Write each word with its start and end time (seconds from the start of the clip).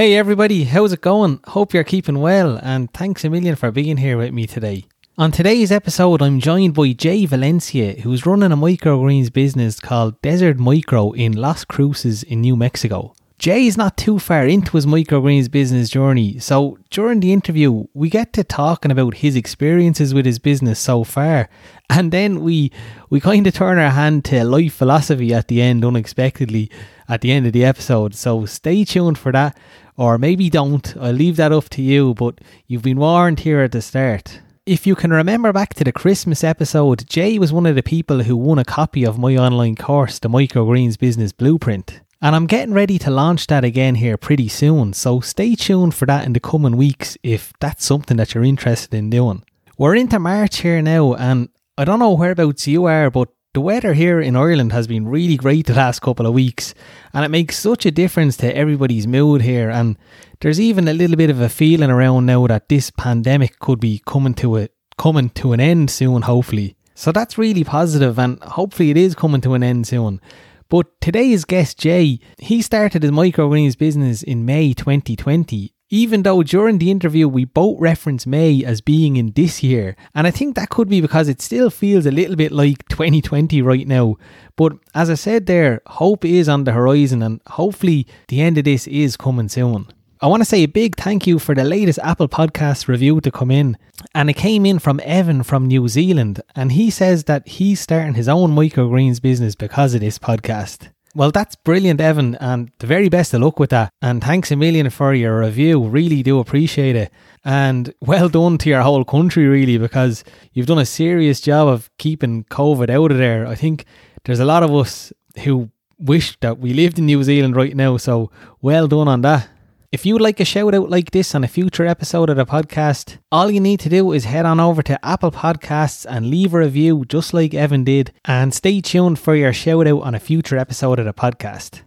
Hey 0.00 0.14
everybody, 0.14 0.64
how's 0.64 0.94
it 0.94 1.02
going? 1.02 1.40
Hope 1.48 1.74
you're 1.74 1.84
keeping 1.84 2.20
well 2.20 2.58
and 2.62 2.90
thanks 2.94 3.22
a 3.22 3.28
million 3.28 3.54
for 3.54 3.70
being 3.70 3.98
here 3.98 4.16
with 4.16 4.32
me 4.32 4.46
today. 4.46 4.86
On 5.18 5.30
today's 5.30 5.70
episode, 5.70 6.22
I'm 6.22 6.40
joined 6.40 6.72
by 6.72 6.92
Jay 6.92 7.26
Valencia, 7.26 8.00
who's 8.00 8.24
running 8.24 8.50
a 8.50 8.56
microgreens 8.56 9.30
business 9.30 9.78
called 9.78 10.18
Desert 10.22 10.58
Micro 10.58 11.12
in 11.12 11.32
Las 11.32 11.66
Cruces 11.66 12.22
in 12.22 12.40
New 12.40 12.56
Mexico. 12.56 13.14
Jay 13.38 13.66
is 13.66 13.76
not 13.76 13.98
too 13.98 14.18
far 14.18 14.46
into 14.46 14.72
his 14.72 14.86
microgreens 14.86 15.50
business 15.50 15.90
journey, 15.90 16.38
so 16.38 16.78
during 16.90 17.20
the 17.20 17.32
interview, 17.32 17.84
we 17.94 18.08
get 18.10 18.34
to 18.34 18.44
talking 18.44 18.90
about 18.90 19.14
his 19.14 19.36
experiences 19.36 20.12
with 20.14 20.26
his 20.26 20.38
business 20.38 20.78
so 20.78 21.04
far, 21.04 21.48
and 21.88 22.12
then 22.12 22.42
we 22.42 22.70
we 23.08 23.18
kind 23.18 23.46
of 23.46 23.54
turn 23.54 23.78
our 23.78 23.90
hand 23.90 24.26
to 24.26 24.44
life 24.44 24.74
philosophy 24.74 25.32
at 25.32 25.48
the 25.48 25.62
end 25.62 25.84
unexpectedly 25.86 26.70
at 27.08 27.22
the 27.22 27.32
end 27.32 27.46
of 27.46 27.54
the 27.54 27.64
episode. 27.64 28.14
So 28.14 28.44
stay 28.44 28.84
tuned 28.84 29.16
for 29.16 29.32
that, 29.32 29.58
or 29.96 30.18
maybe 30.18 30.50
don't. 30.50 30.96
I'll 31.00 31.12
leave 31.12 31.36
that 31.36 31.52
up 31.52 31.68
to 31.70 31.82
you, 31.82 32.14
but 32.14 32.40
you've 32.66 32.82
been 32.82 32.98
warned 32.98 33.40
here 33.40 33.60
at 33.60 33.72
the 33.72 33.82
start. 33.82 34.40
If 34.66 34.86
you 34.86 34.94
can 34.94 35.12
remember 35.12 35.52
back 35.52 35.74
to 35.74 35.84
the 35.84 35.92
Christmas 35.92 36.44
episode, 36.44 37.06
Jay 37.08 37.38
was 37.38 37.52
one 37.52 37.66
of 37.66 37.74
the 37.74 37.82
people 37.82 38.22
who 38.22 38.36
won 38.36 38.58
a 38.58 38.64
copy 38.64 39.04
of 39.04 39.18
my 39.18 39.36
online 39.36 39.74
course, 39.74 40.18
The 40.18 40.28
Microgreens 40.28 40.98
Business 40.98 41.32
Blueprint. 41.32 42.00
And 42.22 42.36
I'm 42.36 42.46
getting 42.46 42.74
ready 42.74 42.98
to 42.98 43.10
launch 43.10 43.46
that 43.46 43.64
again 43.64 43.94
here 43.94 44.18
pretty 44.18 44.48
soon, 44.48 44.92
so 44.92 45.20
stay 45.20 45.54
tuned 45.54 45.94
for 45.94 46.04
that 46.06 46.26
in 46.26 46.34
the 46.34 46.40
coming 46.40 46.76
weeks 46.76 47.16
if 47.22 47.52
that's 47.60 47.84
something 47.84 48.18
that 48.18 48.34
you're 48.34 48.44
interested 48.44 48.94
in 48.94 49.08
doing. 49.08 49.42
We're 49.78 49.94
into 49.94 50.18
March 50.18 50.58
here 50.58 50.82
now, 50.82 51.14
and 51.14 51.48
I 51.78 51.86
don't 51.86 51.98
know 51.98 52.12
whereabouts 52.12 52.66
you 52.66 52.84
are, 52.84 53.10
but 53.10 53.30
the 53.52 53.60
weather 53.60 53.94
here 53.94 54.20
in 54.20 54.36
Ireland 54.36 54.72
has 54.72 54.86
been 54.86 55.08
really 55.08 55.36
great 55.36 55.66
the 55.66 55.74
last 55.74 56.00
couple 56.00 56.24
of 56.26 56.34
weeks, 56.34 56.72
and 57.12 57.24
it 57.24 57.30
makes 57.30 57.58
such 57.58 57.84
a 57.84 57.90
difference 57.90 58.36
to 58.38 58.56
everybody's 58.56 59.08
mood 59.08 59.42
here. 59.42 59.70
And 59.70 59.98
there's 60.40 60.60
even 60.60 60.86
a 60.86 60.92
little 60.92 61.16
bit 61.16 61.30
of 61.30 61.40
a 61.40 61.48
feeling 61.48 61.90
around 61.90 62.26
now 62.26 62.46
that 62.46 62.68
this 62.68 62.90
pandemic 62.90 63.58
could 63.58 63.80
be 63.80 64.02
coming 64.06 64.34
to 64.34 64.58
a 64.58 64.68
coming 64.96 65.30
to 65.30 65.52
an 65.52 65.60
end 65.60 65.90
soon, 65.90 66.22
hopefully. 66.22 66.76
So 66.94 67.10
that's 67.10 67.38
really 67.38 67.64
positive, 67.64 68.18
and 68.18 68.40
hopefully 68.42 68.90
it 68.90 68.96
is 68.96 69.16
coming 69.16 69.40
to 69.40 69.54
an 69.54 69.64
end 69.64 69.88
soon. 69.88 70.20
But 70.68 71.00
today's 71.00 71.44
guest, 71.44 71.78
Jay, 71.78 72.20
he 72.38 72.62
started 72.62 73.02
his 73.02 73.10
microgreens 73.10 73.76
business 73.76 74.22
in 74.22 74.44
May 74.44 74.74
2020. 74.74 75.74
Even 75.92 76.22
though 76.22 76.44
during 76.44 76.78
the 76.78 76.90
interview 76.90 77.26
we 77.26 77.44
both 77.44 77.80
reference 77.80 78.24
May 78.24 78.64
as 78.64 78.80
being 78.80 79.16
in 79.16 79.32
this 79.32 79.62
year, 79.62 79.96
and 80.14 80.24
I 80.24 80.30
think 80.30 80.54
that 80.54 80.70
could 80.70 80.88
be 80.88 81.00
because 81.00 81.28
it 81.28 81.42
still 81.42 81.68
feels 81.68 82.06
a 82.06 82.12
little 82.12 82.36
bit 82.36 82.52
like 82.52 82.86
2020 82.88 83.60
right 83.60 83.88
now. 83.88 84.16
But 84.54 84.74
as 84.94 85.10
I 85.10 85.14
said 85.14 85.46
there, 85.46 85.82
hope 85.86 86.24
is 86.24 86.48
on 86.48 86.62
the 86.62 86.72
horizon, 86.72 87.22
and 87.22 87.40
hopefully 87.48 88.06
the 88.28 88.40
end 88.40 88.56
of 88.56 88.64
this 88.64 88.86
is 88.86 89.16
coming 89.16 89.48
soon. 89.48 89.88
I 90.22 90.26
want 90.26 90.42
to 90.42 90.48
say 90.48 90.62
a 90.62 90.68
big 90.68 90.96
thank 90.96 91.26
you 91.26 91.38
for 91.38 91.54
the 91.54 91.64
latest 91.64 91.98
Apple 92.02 92.28
Podcast 92.28 92.88
review 92.88 93.22
to 93.22 93.30
come 93.30 93.50
in. 93.50 93.78
And 94.14 94.28
it 94.28 94.34
came 94.34 94.66
in 94.66 94.78
from 94.78 95.00
Evan 95.02 95.42
from 95.42 95.66
New 95.66 95.88
Zealand. 95.88 96.42
And 96.54 96.72
he 96.72 96.90
says 96.90 97.24
that 97.24 97.48
he's 97.48 97.80
starting 97.80 98.12
his 98.12 98.28
own 98.28 98.54
microgreens 98.54 99.22
business 99.22 99.54
because 99.54 99.94
of 99.94 100.02
this 100.02 100.18
podcast. 100.18 100.90
Well, 101.12 101.32
that's 101.32 101.56
brilliant, 101.56 102.00
Evan, 102.00 102.36
and 102.36 102.70
the 102.78 102.86
very 102.86 103.08
best 103.08 103.34
of 103.34 103.40
luck 103.40 103.58
with 103.58 103.70
that. 103.70 103.92
And 104.00 104.22
thanks 104.22 104.52
a 104.52 104.56
million 104.56 104.88
for 104.90 105.12
your 105.12 105.40
review. 105.40 105.82
Really 105.88 106.22
do 106.22 106.38
appreciate 106.38 106.94
it. 106.94 107.10
And 107.44 107.92
well 108.00 108.28
done 108.28 108.58
to 108.58 108.68
your 108.68 108.82
whole 108.82 109.04
country, 109.04 109.46
really, 109.46 109.76
because 109.76 110.22
you've 110.52 110.66
done 110.66 110.78
a 110.78 110.86
serious 110.86 111.40
job 111.40 111.66
of 111.66 111.90
keeping 111.98 112.44
COVID 112.44 112.90
out 112.90 113.10
of 113.10 113.18
there. 113.18 113.44
I 113.44 113.56
think 113.56 113.86
there's 114.24 114.38
a 114.38 114.44
lot 114.44 114.62
of 114.62 114.72
us 114.72 115.12
who 115.42 115.70
wish 115.98 116.38
that 116.40 116.58
we 116.58 116.72
lived 116.72 116.98
in 116.98 117.06
New 117.06 117.24
Zealand 117.24 117.56
right 117.56 117.74
now. 117.74 117.96
So 117.96 118.30
well 118.62 118.86
done 118.86 119.08
on 119.08 119.22
that. 119.22 119.48
If 119.92 120.06
you'd 120.06 120.20
like 120.20 120.38
a 120.38 120.44
shout 120.44 120.72
out 120.72 120.88
like 120.88 121.10
this 121.10 121.34
on 121.34 121.42
a 121.42 121.48
future 121.48 121.84
episode 121.84 122.30
of 122.30 122.36
the 122.36 122.46
podcast, 122.46 123.18
all 123.32 123.50
you 123.50 123.58
need 123.58 123.80
to 123.80 123.88
do 123.88 124.12
is 124.12 124.24
head 124.24 124.46
on 124.46 124.60
over 124.60 124.84
to 124.84 125.04
Apple 125.04 125.32
Podcasts 125.32 126.06
and 126.08 126.30
leave 126.30 126.54
a 126.54 126.58
review 126.58 127.04
just 127.08 127.34
like 127.34 127.54
Evan 127.54 127.82
did, 127.82 128.12
and 128.24 128.54
stay 128.54 128.80
tuned 128.80 129.18
for 129.18 129.34
your 129.34 129.52
shout 129.52 129.88
out 129.88 130.02
on 130.02 130.14
a 130.14 130.20
future 130.20 130.56
episode 130.56 131.00
of 131.00 131.06
the 131.06 131.12
podcast. 131.12 131.80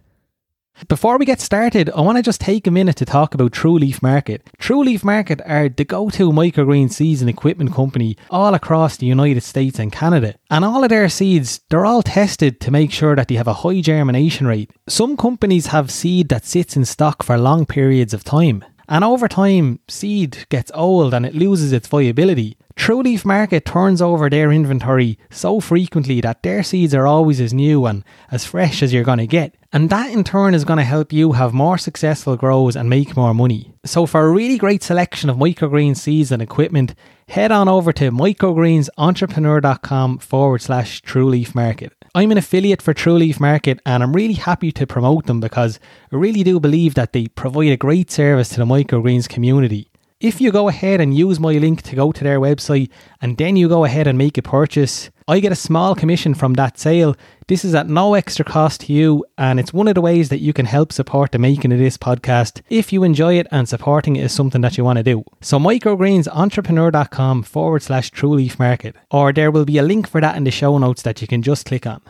Before 0.88 1.18
we 1.18 1.24
get 1.24 1.40
started, 1.40 1.88
I 1.90 2.00
want 2.00 2.18
to 2.18 2.22
just 2.22 2.40
take 2.40 2.66
a 2.66 2.70
minute 2.70 2.96
to 2.96 3.04
talk 3.04 3.32
about 3.32 3.52
True 3.52 3.78
Leaf 3.78 4.02
Market. 4.02 4.50
True 4.58 4.82
Leaf 4.82 5.04
Market 5.04 5.40
are 5.46 5.68
the 5.68 5.84
go 5.84 6.10
to 6.10 6.32
microgreen 6.32 6.90
seeds 6.90 7.20
and 7.20 7.30
equipment 7.30 7.72
company 7.72 8.16
all 8.28 8.54
across 8.54 8.96
the 8.96 9.06
United 9.06 9.42
States 9.42 9.78
and 9.78 9.92
Canada. 9.92 10.34
And 10.50 10.64
all 10.64 10.82
of 10.82 10.90
their 10.90 11.08
seeds, 11.08 11.60
they're 11.70 11.86
all 11.86 12.02
tested 12.02 12.60
to 12.60 12.72
make 12.72 12.90
sure 12.90 13.14
that 13.14 13.28
they 13.28 13.36
have 13.36 13.46
a 13.46 13.62
high 13.62 13.82
germination 13.82 14.48
rate. 14.48 14.72
Some 14.88 15.16
companies 15.16 15.66
have 15.66 15.92
seed 15.92 16.28
that 16.30 16.44
sits 16.44 16.76
in 16.76 16.84
stock 16.84 17.22
for 17.22 17.38
long 17.38 17.66
periods 17.66 18.12
of 18.12 18.24
time. 18.24 18.64
And 18.88 19.04
over 19.04 19.28
time, 19.28 19.80
seed 19.88 20.46
gets 20.48 20.72
old 20.74 21.14
and 21.14 21.24
it 21.24 21.34
loses 21.34 21.72
its 21.72 21.88
viability. 21.88 22.58
True 22.76 23.02
Leaf 23.02 23.24
Market 23.24 23.64
turns 23.64 24.02
over 24.02 24.28
their 24.28 24.50
inventory 24.50 25.16
so 25.30 25.60
frequently 25.60 26.20
that 26.20 26.42
their 26.42 26.62
seeds 26.62 26.94
are 26.94 27.06
always 27.06 27.40
as 27.40 27.54
new 27.54 27.86
and 27.86 28.04
as 28.30 28.44
fresh 28.44 28.82
as 28.82 28.92
you're 28.92 29.04
going 29.04 29.18
to 29.18 29.26
get. 29.26 29.54
And 29.72 29.88
that 29.90 30.10
in 30.10 30.24
turn 30.24 30.54
is 30.54 30.64
going 30.64 30.78
to 30.78 30.84
help 30.84 31.12
you 31.12 31.32
have 31.32 31.54
more 31.54 31.78
successful 31.78 32.36
grows 32.36 32.76
and 32.76 32.90
make 32.90 33.16
more 33.16 33.32
money. 33.32 33.72
So 33.84 34.06
for 34.06 34.26
a 34.26 34.30
really 34.30 34.58
great 34.58 34.82
selection 34.82 35.30
of 35.30 35.36
microgreen 35.36 35.96
seeds 35.96 36.32
and 36.32 36.42
equipment, 36.42 36.96
head 37.28 37.52
on 37.52 37.68
over 37.68 37.92
to 37.94 38.10
microgreensentrepreneur.com 38.10 40.18
forward 40.18 40.62
slash 40.62 41.00
True 41.02 41.28
Leaf 41.28 41.54
Market. 41.54 41.92
I'm 42.16 42.30
an 42.30 42.38
affiliate 42.38 42.80
for 42.80 42.94
True 42.94 43.14
Leaf 43.14 43.40
Market 43.40 43.80
and 43.84 44.00
I'm 44.00 44.12
really 44.12 44.34
happy 44.34 44.70
to 44.70 44.86
promote 44.86 45.26
them 45.26 45.40
because 45.40 45.80
I 46.12 46.16
really 46.16 46.44
do 46.44 46.60
believe 46.60 46.94
that 46.94 47.12
they 47.12 47.26
provide 47.26 47.72
a 47.72 47.76
great 47.76 48.08
service 48.08 48.50
to 48.50 48.58
the 48.58 48.64
microgreens 48.64 49.28
community. 49.28 49.90
If 50.20 50.40
you 50.40 50.52
go 50.52 50.68
ahead 50.68 51.00
and 51.00 51.12
use 51.12 51.40
my 51.40 51.54
link 51.54 51.82
to 51.82 51.96
go 51.96 52.12
to 52.12 52.22
their 52.22 52.38
website 52.38 52.88
and 53.20 53.36
then 53.36 53.56
you 53.56 53.68
go 53.68 53.84
ahead 53.84 54.06
and 54.06 54.16
make 54.16 54.38
a 54.38 54.42
purchase, 54.42 55.10
I 55.26 55.40
get 55.40 55.52
a 55.52 55.56
small 55.56 55.94
commission 55.94 56.34
from 56.34 56.52
that 56.54 56.78
sale. 56.78 57.16
This 57.48 57.64
is 57.64 57.74
at 57.74 57.88
no 57.88 58.12
extra 58.12 58.44
cost 58.44 58.82
to 58.82 58.92
you, 58.92 59.24
and 59.38 59.58
it's 59.58 59.72
one 59.72 59.88
of 59.88 59.94
the 59.94 60.02
ways 60.02 60.28
that 60.28 60.40
you 60.40 60.52
can 60.52 60.66
help 60.66 60.92
support 60.92 61.32
the 61.32 61.38
making 61.38 61.72
of 61.72 61.78
this 61.78 61.96
podcast 61.96 62.60
if 62.68 62.92
you 62.92 63.04
enjoy 63.04 63.38
it 63.38 63.46
and 63.50 63.66
supporting 63.66 64.16
it 64.16 64.24
is 64.24 64.32
something 64.32 64.60
that 64.60 64.76
you 64.76 64.84
want 64.84 64.98
to 64.98 65.02
do. 65.02 65.24
So, 65.40 65.58
microgreensentrepreneur.com 65.58 67.42
forward 67.44 67.82
slash 67.82 68.10
True 68.10 68.34
Leaf 68.34 68.58
Market, 68.58 68.96
or 69.10 69.32
there 69.32 69.50
will 69.50 69.64
be 69.64 69.78
a 69.78 69.82
link 69.82 70.06
for 70.06 70.20
that 70.20 70.36
in 70.36 70.44
the 70.44 70.50
show 70.50 70.76
notes 70.76 71.00
that 71.00 71.22
you 71.22 71.26
can 71.26 71.40
just 71.40 71.64
click 71.64 71.86
on. 71.86 72.02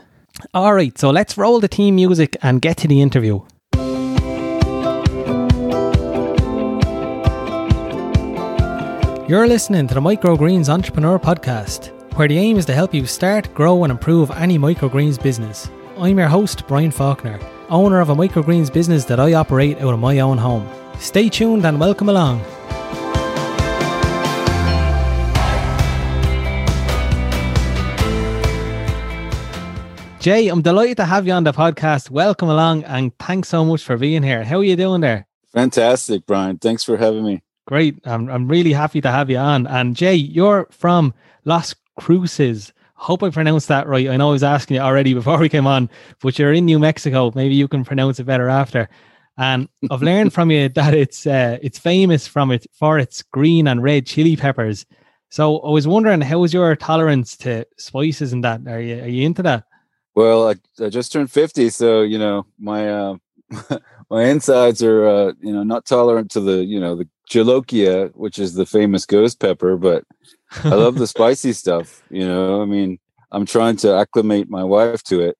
Alright, 0.52 0.98
so 0.98 1.10
let's 1.10 1.38
roll 1.38 1.60
the 1.60 1.68
team 1.68 1.94
music 1.94 2.36
and 2.42 2.60
get 2.60 2.78
to 2.78 2.88
the 2.88 3.00
interview. 3.00 3.42
You're 9.28 9.46
listening 9.46 9.86
to 9.86 9.94
the 9.94 10.00
Microgreens 10.00 10.68
Entrepreneur 10.68 11.20
Podcast, 11.20 11.92
where 12.14 12.28
the 12.28 12.38
aim 12.38 12.56
is 12.56 12.64
to 12.64 12.72
help 12.72 12.94
you 12.94 13.06
start, 13.06 13.52
grow, 13.54 13.82
and 13.82 13.90
improve 13.90 14.30
any 14.30 14.56
microgreens 14.56 15.20
business. 15.20 15.68
I'm 15.98 16.16
your 16.16 16.28
host, 16.28 16.64
Brian 16.68 16.92
Faulkner, 16.92 17.40
owner 17.70 18.00
of 18.00 18.08
a 18.08 18.14
microgreens 18.14 18.72
business 18.72 19.04
that 19.06 19.18
I 19.18 19.32
operate 19.32 19.78
out 19.78 19.92
of 19.92 19.98
my 19.98 20.20
own 20.20 20.38
home. 20.38 20.68
Stay 21.00 21.28
tuned 21.28 21.66
and 21.66 21.80
welcome 21.80 22.08
along. 22.08 22.40
Jay, 30.20 30.46
I'm 30.48 30.62
delighted 30.62 30.98
to 30.98 31.04
have 31.04 31.26
you 31.26 31.32
on 31.32 31.42
the 31.42 31.52
podcast. 31.52 32.10
Welcome 32.10 32.48
along 32.48 32.84
and 32.84 33.12
thanks 33.18 33.48
so 33.48 33.64
much 33.64 33.82
for 33.82 33.96
being 33.96 34.22
here. 34.22 34.44
How 34.44 34.58
are 34.58 34.64
you 34.64 34.76
doing 34.76 35.00
there? 35.00 35.26
Fantastic, 35.52 36.26
Brian. 36.26 36.58
Thanks 36.58 36.84
for 36.84 36.96
having 36.96 37.24
me. 37.24 37.42
Great. 37.66 37.98
I'm, 38.04 38.30
I'm 38.30 38.46
really 38.46 38.72
happy 38.72 39.00
to 39.00 39.10
have 39.10 39.30
you 39.30 39.38
on. 39.38 39.66
And 39.66 39.96
Jay, 39.96 40.14
you're 40.14 40.68
from 40.70 41.12
Las 41.44 41.74
Cruces. 41.96 42.72
Hope 42.94 43.22
I 43.22 43.30
pronounced 43.30 43.68
that 43.68 43.86
right. 43.86 44.08
I 44.08 44.16
know 44.16 44.28
I 44.28 44.32
was 44.32 44.42
asking 44.42 44.76
you 44.76 44.80
already 44.80 45.14
before 45.14 45.38
we 45.38 45.48
came 45.48 45.66
on, 45.66 45.90
but 46.20 46.38
you're 46.38 46.52
in 46.52 46.64
New 46.64 46.78
Mexico. 46.78 47.32
Maybe 47.34 47.54
you 47.54 47.68
can 47.68 47.84
pronounce 47.84 48.20
it 48.20 48.24
better 48.24 48.48
after. 48.48 48.88
And 49.36 49.68
I've 49.90 50.02
learned 50.10 50.32
from 50.32 50.50
you 50.50 50.68
that 50.70 50.94
it's 50.94 51.26
uh, 51.26 51.58
it's 51.62 51.78
famous 51.78 52.26
from 52.26 52.50
it 52.50 52.66
for 52.72 52.98
its 52.98 53.22
green 53.22 53.66
and 53.66 53.82
red 53.82 54.06
chili 54.06 54.36
peppers. 54.36 54.86
So 55.30 55.58
I 55.58 55.70
was 55.70 55.88
wondering, 55.88 56.20
how 56.20 56.44
is 56.44 56.54
your 56.54 56.76
tolerance 56.76 57.36
to 57.38 57.66
spices 57.76 58.32
and 58.32 58.44
that? 58.44 58.60
Are 58.68 58.80
you 58.80 59.02
are 59.02 59.08
you 59.08 59.26
into 59.26 59.42
that? 59.42 59.64
Well, 60.14 60.48
I, 60.48 60.54
I 60.84 60.88
just 60.88 61.10
turned 61.10 61.32
50, 61.32 61.70
so 61.70 62.02
you 62.02 62.18
know, 62.18 62.46
my 62.58 62.88
uh 62.88 63.16
my 64.10 64.24
insides 64.24 64.82
are 64.82 65.06
uh, 65.06 65.32
you 65.40 65.52
know, 65.52 65.62
not 65.62 65.86
tolerant 65.86 66.30
to 66.32 66.40
the, 66.40 66.64
you 66.64 66.80
know, 66.80 66.94
the 66.94 67.08
jolokia, 67.28 68.14
which 68.14 68.38
is 68.38 68.54
the 68.54 68.66
famous 68.66 69.06
ghost 69.06 69.40
pepper, 69.40 69.76
but 69.76 70.04
I 70.62 70.74
love 70.74 70.96
the 70.96 71.06
spicy 71.06 71.52
stuff, 71.52 72.02
you 72.10 72.26
know. 72.26 72.62
I 72.62 72.64
mean, 72.64 72.98
I'm 73.32 73.46
trying 73.46 73.76
to 73.78 73.94
acclimate 73.94 74.48
my 74.48 74.64
wife 74.64 75.02
to 75.04 75.20
it. 75.20 75.36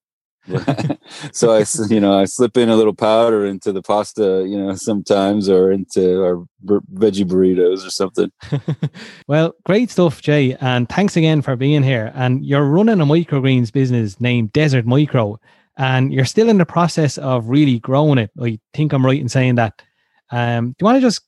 so 1.32 1.52
I, 1.52 1.64
you 1.88 2.00
know, 2.00 2.18
I 2.18 2.26
slip 2.26 2.56
in 2.56 2.68
a 2.68 2.76
little 2.76 2.94
powder 2.94 3.46
into 3.46 3.72
the 3.72 3.82
pasta, 3.82 4.44
you 4.46 4.58
know, 4.58 4.74
sometimes, 4.74 5.48
or 5.48 5.72
into 5.72 6.22
our 6.22 6.44
veggie 6.92 7.24
burritos 7.24 7.86
or 7.86 7.90
something. 7.90 8.30
well, 9.28 9.54
great 9.64 9.90
stuff, 9.90 10.20
Jay, 10.20 10.54
and 10.60 10.88
thanks 10.88 11.16
again 11.16 11.40
for 11.40 11.56
being 11.56 11.82
here. 11.82 12.12
And 12.14 12.44
you're 12.44 12.64
running 12.64 13.00
a 13.00 13.06
microgreens 13.06 13.72
business 13.72 14.20
named 14.20 14.52
Desert 14.52 14.84
Micro, 14.84 15.40
and 15.78 16.12
you're 16.12 16.26
still 16.26 16.50
in 16.50 16.58
the 16.58 16.66
process 16.66 17.16
of 17.18 17.48
really 17.48 17.78
growing 17.78 18.18
it. 18.18 18.30
I 18.40 18.58
think 18.74 18.92
I'm 18.92 19.06
right 19.06 19.20
in 19.20 19.28
saying 19.28 19.54
that. 19.54 19.82
Um, 20.30 20.70
do 20.70 20.76
you 20.80 20.84
want 20.84 20.96
to 20.96 21.00
just 21.00 21.22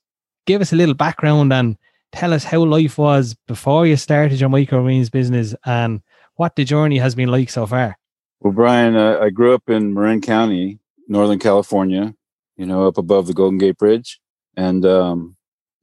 give 0.45 0.61
us 0.61 0.73
a 0.73 0.75
little 0.75 0.95
background 0.95 1.51
and 1.53 1.77
tell 2.11 2.33
us 2.33 2.43
how 2.43 2.63
life 2.63 2.97
was 2.97 3.35
before 3.47 3.85
you 3.85 3.95
started 3.95 4.39
your 4.39 4.49
microgreens 4.49 5.11
business 5.11 5.55
and 5.65 6.01
what 6.35 6.55
the 6.55 6.63
journey 6.63 6.97
has 6.97 7.15
been 7.15 7.29
like 7.29 7.49
so 7.49 7.65
far? 7.65 7.97
Well, 8.39 8.53
Brian, 8.53 8.95
uh, 8.95 9.19
I 9.21 9.29
grew 9.29 9.53
up 9.53 9.69
in 9.69 9.93
Marin 9.93 10.21
County, 10.21 10.79
Northern 11.07 11.39
California, 11.39 12.13
you 12.55 12.65
know, 12.65 12.87
up 12.87 12.97
above 12.97 13.27
the 13.27 13.33
Golden 13.33 13.57
Gate 13.57 13.77
Bridge. 13.77 14.19
And 14.55 14.85
um, 14.85 15.35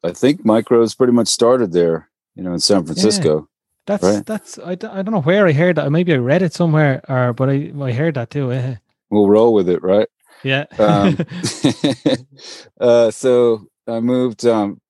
I 0.02 0.12
think 0.12 0.44
micros 0.44 0.96
pretty 0.96 1.12
much 1.12 1.28
started 1.28 1.72
there, 1.72 2.10
you 2.34 2.42
know, 2.42 2.52
in 2.52 2.60
San 2.60 2.84
Francisco. 2.84 3.38
Yeah. 3.38 3.46
That's 3.86 4.02
right? 4.02 4.24
that's 4.24 4.58
I, 4.58 4.70
I 4.72 4.74
don't 4.76 5.12
know 5.12 5.20
where 5.20 5.46
I 5.46 5.52
heard 5.52 5.76
that. 5.76 5.90
Maybe 5.92 6.14
I 6.14 6.16
read 6.16 6.40
it 6.40 6.54
somewhere, 6.54 7.02
or 7.06 7.34
but 7.34 7.50
I 7.50 7.70
I 7.78 7.92
heard 7.92 8.14
that 8.14 8.30
too. 8.30 8.50
Eh? 8.50 8.76
We'll 9.10 9.28
roll 9.28 9.52
with 9.52 9.68
it, 9.68 9.82
right? 9.82 10.08
Yeah. 10.42 10.64
um, 10.78 11.18
uh, 12.80 13.10
so 13.10 13.66
I 13.86 14.00
moved 14.00 14.46
um, 14.46 14.80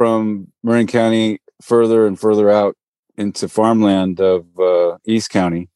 from 0.00 0.50
Marin 0.62 0.86
County 0.86 1.42
further 1.60 2.06
and 2.06 2.18
further 2.18 2.48
out 2.48 2.74
into 3.18 3.46
farmland 3.50 4.18
of 4.18 4.46
uh, 4.58 4.96
East 5.04 5.28
County. 5.28 5.68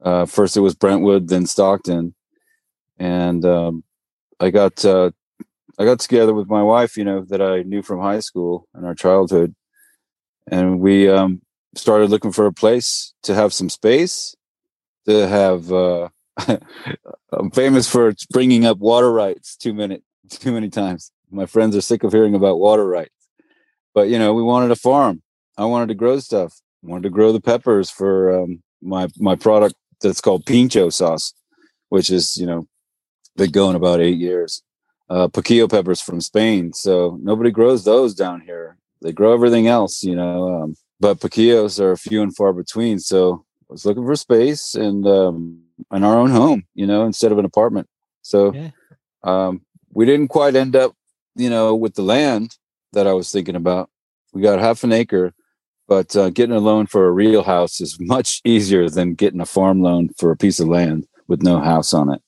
Uh, 0.00 0.24
first, 0.24 0.56
it 0.56 0.60
was 0.60 0.76
Brentwood, 0.76 1.26
then 1.26 1.46
Stockton, 1.46 2.14
and 2.96 3.44
um, 3.44 3.82
I 4.38 4.50
got 4.50 4.84
uh, 4.84 5.10
I 5.80 5.84
got 5.84 5.98
together 5.98 6.32
with 6.32 6.48
my 6.48 6.62
wife, 6.62 6.96
you 6.96 7.02
know, 7.02 7.22
that 7.22 7.42
I 7.42 7.62
knew 7.62 7.82
from 7.82 8.00
high 8.00 8.20
school 8.20 8.68
and 8.72 8.86
our 8.86 8.94
childhood, 8.94 9.52
and 10.48 10.78
we 10.78 11.08
um, 11.08 11.42
started 11.74 12.08
looking 12.08 12.30
for 12.30 12.46
a 12.46 12.52
place 12.52 13.14
to 13.24 13.34
have 13.34 13.52
some 13.52 13.68
space, 13.68 14.36
to 15.08 15.26
have. 15.26 15.72
Uh, 15.72 16.08
I'm 17.32 17.50
famous 17.50 17.90
for 17.90 18.14
bringing 18.30 18.64
up 18.64 18.78
water 18.78 19.10
rights 19.10 19.56
too 19.56 19.74
many 19.74 20.02
too 20.30 20.52
many 20.52 20.68
times. 20.68 21.10
My 21.32 21.46
friends 21.46 21.74
are 21.74 21.80
sick 21.80 22.04
of 22.04 22.12
hearing 22.12 22.36
about 22.36 22.60
water 22.60 22.86
rights, 22.86 23.15
but 23.96 24.10
you 24.10 24.18
know, 24.18 24.34
we 24.34 24.42
wanted 24.42 24.70
a 24.70 24.76
farm. 24.76 25.22
I 25.56 25.64
wanted 25.64 25.88
to 25.88 25.94
grow 25.94 26.20
stuff. 26.20 26.60
I 26.84 26.88
wanted 26.88 27.04
to 27.04 27.10
grow 27.10 27.32
the 27.32 27.40
peppers 27.40 27.90
for 27.90 28.42
um, 28.42 28.62
my 28.82 29.08
my 29.18 29.34
product 29.34 29.74
that's 30.02 30.20
called 30.20 30.44
pincho 30.44 30.90
sauce, 30.90 31.32
which 31.88 32.10
is 32.10 32.36
you 32.36 32.46
know 32.46 32.68
been 33.36 33.50
going 33.50 33.74
about 33.74 34.02
eight 34.02 34.18
years. 34.18 34.62
Uh, 35.08 35.28
piquillo 35.28 35.70
peppers 35.70 36.02
from 36.02 36.20
Spain, 36.20 36.74
so 36.74 37.18
nobody 37.22 37.50
grows 37.50 37.84
those 37.84 38.14
down 38.14 38.42
here. 38.42 38.76
They 39.00 39.12
grow 39.12 39.32
everything 39.32 39.66
else, 39.66 40.04
you 40.04 40.14
know. 40.14 40.54
Um, 40.54 40.76
but 41.00 41.20
piquillos 41.20 41.80
are 41.80 41.96
few 41.96 42.20
and 42.22 42.36
far 42.36 42.52
between. 42.52 42.98
So 42.98 43.46
I 43.70 43.72
was 43.72 43.86
looking 43.86 44.04
for 44.04 44.16
space 44.16 44.74
and 44.74 45.06
um, 45.06 45.62
in 45.90 46.04
our 46.04 46.18
own 46.18 46.30
home, 46.30 46.66
you 46.74 46.86
know, 46.86 47.06
instead 47.06 47.32
of 47.32 47.38
an 47.38 47.46
apartment. 47.46 47.88
So 48.20 48.52
yeah. 48.52 48.70
um, 49.22 49.62
we 49.94 50.04
didn't 50.04 50.28
quite 50.28 50.54
end 50.54 50.76
up, 50.76 50.92
you 51.34 51.48
know, 51.48 51.74
with 51.74 51.94
the 51.94 52.02
land 52.02 52.58
that 52.96 53.06
I 53.06 53.12
was 53.12 53.30
thinking 53.30 53.54
about. 53.54 53.88
We 54.32 54.42
got 54.42 54.58
half 54.58 54.82
an 54.82 54.92
acre, 54.92 55.32
but 55.86 56.16
uh, 56.16 56.30
getting 56.30 56.56
a 56.56 56.60
loan 56.60 56.86
for 56.86 57.06
a 57.06 57.12
real 57.12 57.44
house 57.44 57.80
is 57.80 57.96
much 58.00 58.40
easier 58.44 58.90
than 58.90 59.14
getting 59.14 59.40
a 59.40 59.46
farm 59.46 59.80
loan 59.80 60.08
for 60.18 60.32
a 60.32 60.36
piece 60.36 60.58
of 60.58 60.66
land 60.66 61.06
with 61.28 61.42
no 61.42 61.60
house 61.60 61.94
on 61.94 62.12
it. 62.12 62.20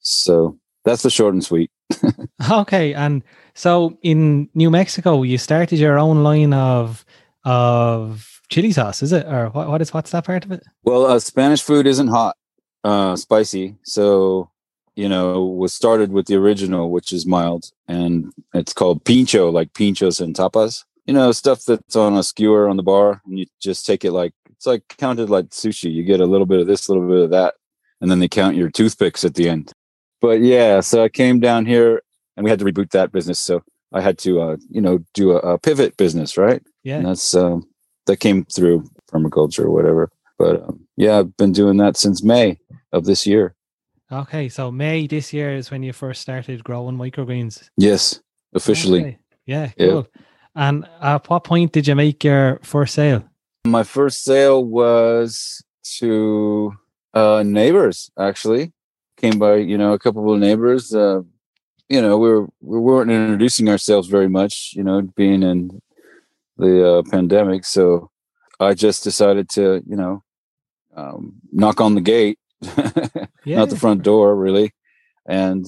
So 0.00 0.58
that's 0.84 1.02
the 1.02 1.10
short 1.10 1.34
and 1.34 1.44
sweet. 1.44 1.70
okay, 2.50 2.94
and 2.94 3.22
so 3.54 3.96
in 4.02 4.48
New 4.54 4.70
Mexico, 4.70 5.22
you 5.22 5.38
started 5.38 5.78
your 5.78 5.98
own 5.98 6.24
line 6.24 6.52
of 6.52 7.04
of 7.44 8.40
chili 8.48 8.72
sauce, 8.72 9.02
is 9.02 9.12
it, 9.12 9.26
or 9.26 9.50
what? 9.50 9.68
What 9.68 9.82
is 9.82 9.92
what's 9.92 10.10
that 10.10 10.24
part 10.24 10.44
of 10.44 10.52
it? 10.52 10.62
Well, 10.82 11.06
uh, 11.06 11.18
Spanish 11.20 11.62
food 11.62 11.86
isn't 11.86 12.08
hot, 12.08 12.36
uh, 12.82 13.16
spicy, 13.16 13.76
so 13.82 14.50
you 14.96 15.08
know 15.08 15.44
was 15.44 15.74
started 15.74 16.12
with 16.12 16.26
the 16.26 16.36
original, 16.36 16.90
which 16.90 17.12
is 17.12 17.26
mild, 17.26 17.70
and 17.88 18.32
it's 18.52 18.72
called 18.72 19.04
pincho, 19.04 19.50
like 19.50 19.72
pinchos 19.72 20.20
and 20.20 20.34
tapas. 20.34 20.84
You 21.06 21.14
know, 21.14 21.32
stuff 21.32 21.64
that's 21.64 21.96
on 21.96 22.16
a 22.16 22.22
skewer 22.22 22.68
on 22.68 22.76
the 22.76 22.82
bar, 22.82 23.20
and 23.26 23.38
you 23.38 23.46
just 23.60 23.84
take 23.84 24.04
it 24.04 24.12
like 24.12 24.32
it's 24.50 24.66
like 24.66 24.82
counted 24.98 25.30
like 25.30 25.46
sushi. 25.50 25.92
You 25.92 26.02
get 26.02 26.20
a 26.20 26.26
little 26.26 26.46
bit 26.46 26.60
of 26.60 26.66
this, 26.66 26.88
a 26.88 26.92
little 26.92 27.08
bit 27.08 27.24
of 27.24 27.30
that, 27.30 27.54
and 28.00 28.10
then 28.10 28.18
they 28.18 28.28
count 28.28 28.56
your 28.56 28.70
toothpicks 28.70 29.24
at 29.24 29.34
the 29.34 29.48
end. 29.48 29.72
But 30.20 30.40
yeah, 30.40 30.80
so 30.80 31.04
I 31.04 31.08
came 31.10 31.40
down 31.40 31.66
here, 31.66 32.00
and 32.36 32.44
we 32.44 32.50
had 32.50 32.58
to 32.60 32.64
reboot 32.64 32.90
that 32.90 33.12
business. 33.12 33.38
So 33.38 33.62
I 33.92 34.00
had 34.00 34.18
to, 34.18 34.40
uh, 34.40 34.56
you 34.70 34.80
know, 34.80 35.00
do 35.12 35.32
a, 35.32 35.36
a 35.54 35.58
pivot 35.58 35.96
business, 35.96 36.38
right? 36.38 36.62
Yeah, 36.82 36.96
and 36.96 37.06
that's 37.06 37.34
um, 37.34 37.68
that 38.06 38.18
came 38.18 38.44
through 38.46 38.88
permaculture 39.12 39.64
or 39.64 39.70
whatever. 39.70 40.10
But 40.38 40.62
um, 40.62 40.80
yeah, 40.96 41.18
I've 41.18 41.36
been 41.36 41.52
doing 41.52 41.76
that 41.78 41.96
since 41.96 42.22
May 42.22 42.58
of 42.92 43.04
this 43.04 43.26
year. 43.26 43.54
Okay, 44.12 44.48
so 44.48 44.70
May 44.70 45.06
this 45.06 45.32
year 45.32 45.54
is 45.54 45.70
when 45.70 45.82
you 45.82 45.92
first 45.92 46.20
started 46.20 46.62
growing 46.62 46.96
microgreens. 46.96 47.68
Yes, 47.76 48.20
officially. 48.54 49.00
Okay. 49.00 49.18
Yeah, 49.46 49.68
cool. 49.78 50.06
Yeah. 50.14 50.22
And 50.56 50.86
at 51.00 51.28
what 51.28 51.44
point 51.44 51.72
did 51.72 51.88
you 51.88 51.94
make 51.94 52.22
your 52.22 52.60
first 52.62 52.94
sale? 52.94 53.24
My 53.66 53.82
first 53.82 54.22
sale 54.24 54.64
was 54.64 55.64
to 55.98 56.74
uh, 57.14 57.42
neighbors. 57.44 58.10
Actually, 58.18 58.72
came 59.16 59.38
by 59.38 59.56
you 59.56 59.78
know 59.78 59.92
a 59.92 59.98
couple 59.98 60.32
of 60.32 60.38
neighbors. 60.38 60.94
Uh, 60.94 61.22
you 61.88 62.00
know, 62.00 62.18
we 62.18 62.28
were 62.28 62.46
we 62.60 62.78
weren't 62.78 63.10
introducing 63.10 63.68
ourselves 63.68 64.08
very 64.08 64.28
much. 64.28 64.72
You 64.74 64.84
know, 64.84 65.02
being 65.02 65.42
in 65.42 65.80
the 66.56 66.98
uh, 66.98 67.02
pandemic, 67.10 67.64
so 67.64 68.10
I 68.60 68.74
just 68.74 69.02
decided 69.02 69.48
to 69.50 69.82
you 69.86 69.96
know 69.96 70.22
um, 70.94 71.34
knock 71.52 71.80
on 71.80 71.94
the 71.94 72.00
gate, 72.00 72.38
yeah. 73.44 73.56
not 73.58 73.70
the 73.70 73.76
front 73.76 74.02
door, 74.02 74.34
really, 74.34 74.72
and 75.26 75.66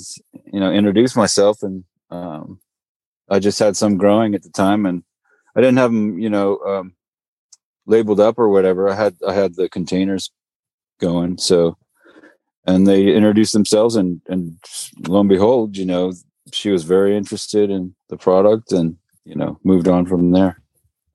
you 0.53 0.61
know 0.61 0.73
introduce 0.73 1.17
myself. 1.17 1.63
And 1.63 1.85
um, 2.11 2.61
I 3.29 3.39
just 3.39 3.59
had 3.59 3.77
some 3.77 3.97
growing 3.97 4.35
at 4.35 4.43
the 4.43 4.51
time, 4.51 4.87
and 4.87 5.03
I 5.55 5.61
didn't 5.61 5.79
have 5.79 5.91
them, 5.91 6.19
you 6.19 6.31
know, 6.31 6.59
um, 6.59 6.95
labeled 7.87 8.21
up 8.21 8.39
or 8.39 8.49
whatever. 8.49 8.89
I 8.89 8.95
had 8.95 9.17
I 9.27 9.33
had 9.33 9.55
the 9.55 9.69
containers 9.69 10.31
going, 11.01 11.39
so 11.39 11.77
and 12.67 12.87
they 12.87 13.15
introduced 13.15 13.53
themselves, 13.53 13.97
and 13.97 14.21
and 14.29 14.57
lo 15.07 15.21
and 15.21 15.29
behold, 15.29 15.77
you 15.77 15.87
know, 15.87 16.13
she 16.53 16.71
was 16.71 16.85
very 16.85 17.17
interested 17.17 17.71
in 17.71 17.95
the 18.09 18.17
product, 18.17 18.73
and 18.73 18.97
you 19.25 19.35
know, 19.35 19.59
moved 19.65 19.89
on 19.89 20.07
from 20.07 20.31
there 20.33 20.63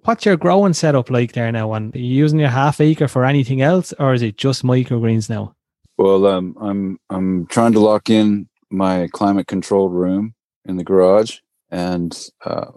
what's 0.03 0.25
your 0.25 0.37
growing 0.37 0.73
setup 0.73 1.09
like 1.09 1.33
there 1.33 1.51
now? 1.51 1.73
And 1.73 1.95
are 1.95 1.99
you 1.99 2.05
using 2.05 2.39
your 2.39 2.49
half 2.49 2.81
acre 2.81 3.07
for 3.07 3.25
anything 3.25 3.61
else, 3.61 3.93
or 3.99 4.13
is 4.13 4.21
it 4.21 4.37
just 4.37 4.63
microgreens 4.63 5.29
now? 5.29 5.55
Well, 6.01 6.25
um, 6.25 6.55
I'm 6.59 6.99
I'm 7.11 7.45
trying 7.45 7.73
to 7.73 7.79
lock 7.79 8.09
in 8.09 8.49
my 8.71 9.07
climate 9.13 9.45
controlled 9.45 9.93
room 9.93 10.33
in 10.65 10.77
the 10.77 10.83
garage, 10.83 11.37
and 11.69 12.19
uh, 12.43 12.71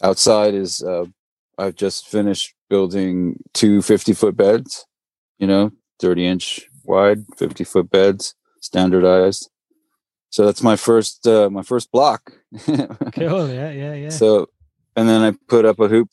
outside 0.00 0.54
is 0.54 0.80
uh, 0.80 1.06
I've 1.58 1.74
just 1.74 2.06
finished 2.06 2.54
building 2.70 3.42
two 3.52 3.82
50 3.82 4.12
foot 4.12 4.36
beds. 4.36 4.86
You 5.40 5.48
know, 5.48 5.72
30 5.98 6.24
inch 6.24 6.68
wide, 6.84 7.24
50 7.36 7.64
foot 7.64 7.90
beds, 7.90 8.36
standardized. 8.60 9.50
So 10.30 10.46
that's 10.46 10.62
my 10.62 10.76
first 10.76 11.26
uh, 11.26 11.50
my 11.50 11.62
first 11.62 11.90
block. 11.90 12.30
cool. 12.64 13.48
Yeah, 13.48 13.72
yeah, 13.72 13.94
yeah. 13.94 14.10
So 14.10 14.46
and 14.94 15.08
then 15.08 15.22
I 15.22 15.32
put 15.48 15.64
up 15.64 15.80
a 15.80 15.88
hoop 15.88 16.10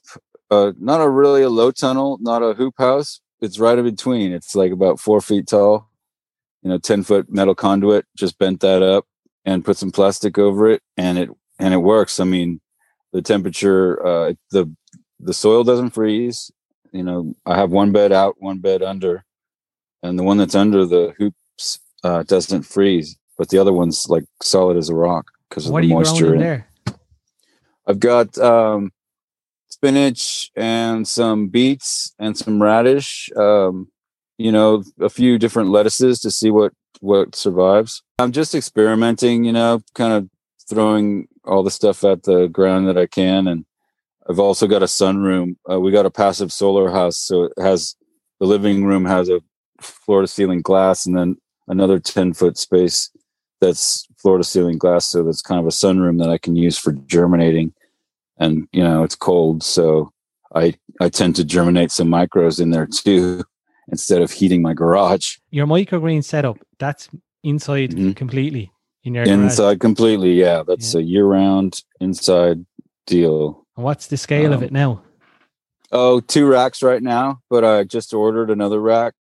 uh, 0.50 0.72
not 0.79 1.01
a 1.01 1.10
really 1.10 1.43
a 1.43 1.50
low 1.50 1.69
tunnel, 1.69 2.17
not 2.22 2.41
a 2.41 2.55
hoop 2.55 2.74
house. 2.79 3.22
It's 3.39 3.60
right 3.60 3.77
in 3.77 3.86
between. 3.86 4.31
It's 4.34 4.55
like 4.55 4.72
about 4.72 5.00
four 5.00 5.22
feet 5.22 5.48
tall, 5.48 5.91
you 6.65 6.72
know, 6.72 6.79
10 6.79 7.03
foot 7.03 7.31
metal 7.31 7.53
conduit, 7.53 8.07
just 8.17 8.39
bent 8.39 8.60
that 8.62 8.81
up 8.81 9.05
and 9.45 9.63
put 9.63 9.77
some 9.77 9.91
plastic 9.91 10.39
over 10.39 10.67
it 10.67 10.81
and 10.98 11.19
it, 11.19 11.29
and 11.60 11.75
it 11.75 11.77
works. 11.77 12.19
I 12.19 12.24
mean, 12.24 12.60
the 13.13 13.22
temperature, 13.22 14.03
uh, 14.03 14.34
the, 14.50 14.74
the 15.19 15.34
soil 15.34 15.63
doesn't 15.63 15.91
freeze. 15.91 16.51
You 16.91 17.03
know, 17.03 17.36
I 17.45 17.55
have 17.55 17.69
one 17.69 17.91
bed 17.91 18.12
out, 18.12 18.38
one 18.39 18.57
bed 18.57 18.81
under, 18.81 19.24
and 20.01 20.17
the 20.17 20.24
one 20.24 20.38
that's 20.38 20.55
under 20.55 20.88
the 20.88 21.13
hoops, 21.19 21.79
uh, 22.03 22.24
doesn't 22.24 22.63
freeze, 22.63 23.15
but 23.38 23.50
the 23.50 23.60
other 23.60 23.72
one's 23.72 24.07
like 24.10 24.25
solid 24.41 24.75
as 24.75 24.89
a 24.89 24.95
rock 24.95 25.25
because 25.48 25.67
of 25.67 25.72
what 25.72 25.84
the 25.84 25.89
moisture 25.89 26.34
in 26.34 26.39
there. 26.39 26.67
I've 27.86 28.00
got, 28.00 28.36
um, 28.39 28.91
spinach 29.67 30.50
and 30.55 31.07
some 31.07 31.50
beets 31.50 32.15
and 32.17 32.36
some 32.36 32.60
radish. 32.60 33.29
Um, 33.36 33.89
you 34.38 34.51
know, 34.51 34.84
a 35.00 35.10
few 35.10 35.38
different 35.38 35.70
lettuces 35.70 36.20
to 36.22 36.32
see 36.32 36.51
what 36.51 36.74
what 37.01 37.36
survives. 37.36 38.04
I'm 38.20 38.32
just 38.32 38.56
experimenting. 38.56 39.44
You 39.44 39.54
know, 39.54 39.82
kind 39.94 40.13
of 40.13 40.30
throwing 40.70 41.27
all 41.44 41.63
the 41.63 41.72
stuff 41.72 42.04
at 42.04 42.24
the 42.24 42.48
ground 42.48 42.88
that 42.88 42.98
I 42.98 43.06
can, 43.06 43.48
and 43.48 43.65
I've 44.30 44.39
also 44.39 44.68
got 44.68 44.84
a 44.84 44.88
sunroom. 44.88 45.56
Uh, 45.70 45.80
we 45.80 45.92
got 45.92 46.06
a 46.06 46.12
passive 46.12 46.51
solar 46.51 46.92
house, 46.92 47.18
so 47.18 47.44
it 47.44 47.54
has 47.60 47.96
the 48.39 48.48
living 48.48 48.86
room 48.86 49.06
has 49.06 49.30
a 49.30 49.42
floor 49.82 50.22
to 50.22 50.27
ceiling 50.27 50.62
glass, 50.62 51.06
and 51.06 51.18
then 51.18 51.38
another 51.68 52.00
ten 52.00 52.34
foot 52.34 52.58
space 52.58 53.10
that's 53.62 54.08
floor 54.18 54.38
to 54.38 54.44
ceiling 54.44 54.77
glass. 54.77 55.08
So 55.08 55.24
that's 55.24 55.42
kind 55.42 55.60
of 55.60 55.65
a 55.65 55.70
sunroom 55.70 56.20
that 56.20 56.30
I 56.30 56.38
can 56.38 56.56
use 56.56 56.77
for 56.77 56.92
germinating 56.92 57.74
and 58.38 58.68
you 58.72 58.84
know 58.84 59.04
it's 59.04 59.15
cold 59.15 59.63
so 59.63 60.12
i 60.54 60.74
i 61.00 61.10
tend 61.10 61.36
to 61.36 61.44
germinate 61.44 61.92
some 61.92 62.08
micros 62.08 62.60
in 62.60 62.70
there 62.70 62.88
too 62.88 63.44
instead 63.89 64.22
of 64.22 64.32
heating 64.32 64.62
my 64.62 64.74
garage 64.74 65.38
your 65.51 65.68
microgreen 65.68 66.24
setup 66.24 66.58
that's 66.80 67.10
inside 67.44 67.92
mm-hmm. 67.92 68.12
completely 68.13 68.72
in 69.06 69.13
your 69.13 69.25
garage. 69.25 69.44
inside 69.44 69.80
completely. 69.80 70.34
Yeah, 70.34 70.63
that's 70.68 70.96
a 70.96 71.01
year-round 71.01 71.82
inside 72.01 72.65
deal. 73.06 73.65
And 73.77 73.86
what's 73.86 74.08
the 74.08 74.18
scale 74.18 74.51
of 74.51 74.60
Um, 74.60 74.63
it 74.63 74.72
now? 74.72 75.04
Oh, 75.92 76.20
two 76.20 76.48
racks 76.48 76.82
right 76.82 77.01
now, 77.01 77.42
but 77.50 77.63
I 77.63 77.84
just 77.84 78.13
ordered 78.13 78.50
another 78.50 78.82
rack, 78.82 79.13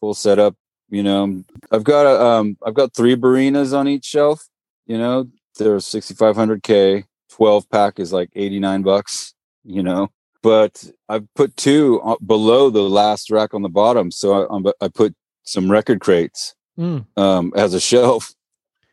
full 0.00 0.14
setup. 0.14 0.56
You 0.88 1.02
know, 1.02 1.44
I've 1.70 1.84
got 1.84 2.06
a, 2.06 2.24
um, 2.24 2.56
I've 2.64 2.74
got 2.74 2.94
three 2.94 3.14
Barrinas 3.14 3.76
on 3.76 3.86
each 3.86 4.06
shelf. 4.06 4.48
You 4.86 4.96
know, 4.96 5.28
they're 5.58 5.78
6,500 5.78 6.62
k. 6.62 7.04
Twelve 7.28 7.68
pack 7.68 8.00
is 8.00 8.12
like 8.12 8.30
89 8.34 8.82
bucks. 8.82 9.34
You 9.62 9.82
know, 9.82 10.08
but 10.42 10.84
I've 11.08 11.26
put 11.34 11.56
two 11.56 12.00
below 12.24 12.70
the 12.70 12.82
last 12.82 13.30
rack 13.30 13.54
on 13.54 13.62
the 13.62 13.68
bottom, 13.68 14.10
so 14.10 14.44
I, 14.44 14.54
um, 14.54 14.66
I 14.80 14.88
put 14.88 15.14
some 15.44 15.70
record 15.70 16.00
crates 16.00 16.54
Mm, 16.78 17.06
um, 17.16 17.52
as 17.56 17.74
a 17.74 17.80
shelf, 17.80 18.34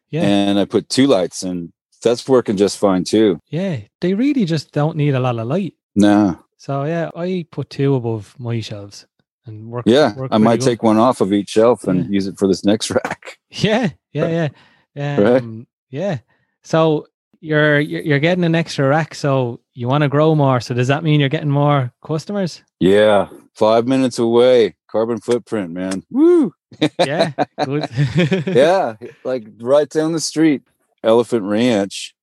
yeah, 0.09 0.23
and 0.23 0.57
I 0.59 0.65
put 0.65 0.89
two 0.89 1.05
lights, 1.07 1.43
and 1.43 1.71
that's 2.01 2.27
working 2.27 2.57
just 2.57 2.77
fine 2.79 3.03
too. 3.03 3.39
yeah. 3.49 3.81
They 4.01 4.13
really 4.15 4.45
just 4.45 4.71
don't 4.71 4.95
need 4.97 5.13
a 5.15 5.19
lot 5.19 5.37
of 5.39 5.47
light. 5.47 5.73
Nah, 5.95 6.35
So 6.57 6.83
yeah, 6.85 7.09
I 7.15 7.45
put 7.51 7.69
two 7.69 7.95
above 7.95 8.35
my 8.39 8.59
shelves 8.59 9.05
and 9.45 9.69
work. 9.69 9.85
yeah, 9.87 10.15
work 10.15 10.29
I 10.31 10.37
might 10.39 10.59
good. 10.59 10.65
take 10.65 10.83
one 10.83 10.97
off 10.97 11.21
of 11.21 11.31
each 11.31 11.49
shelf 11.49 11.83
and 11.85 12.05
Yeah. 12.05 12.11
use 12.11 12.27
it 12.27 12.37
for 12.39 12.47
this 12.47 12.63
next 12.71 12.89
rack. 12.91 13.37
Yeah, 13.51 13.89
yeah, 14.13 14.49
yeah, 14.95 15.19
Right. 15.21 15.41
um, 15.43 15.67
yeah. 15.89 16.19
So 16.63 17.05
you're 17.45 17.79
you're 17.79 18.01
you're 18.01 18.19
getting 18.19 18.43
an 18.43 18.55
extra 18.55 18.87
rack, 18.87 19.15
so 19.15 19.59
you 19.73 19.87
want 19.87 20.01
to 20.01 20.07
grow 20.09 20.35
more. 20.35 20.59
So 20.59 20.73
does 20.73 20.87
that 20.87 21.03
mean 21.03 21.19
you're 21.19 21.29
getting 21.29 21.49
more 21.49 21.93
customers? 22.05 22.63
Yeah, 22.79 23.29
five 23.53 23.87
minutes 23.87 24.19
away. 24.19 24.75
Carbon 24.89 25.19
footprint, 25.19 25.71
man. 25.71 26.03
Woo! 26.09 26.53
Yeah, 26.99 27.31
good. 27.65 27.87
yeah, 28.47 28.95
like 29.23 29.47
right 29.59 29.89
down 29.89 30.13
the 30.13 30.19
street, 30.19 30.63
Elephant 31.03 31.43
Ranch. 31.43 32.15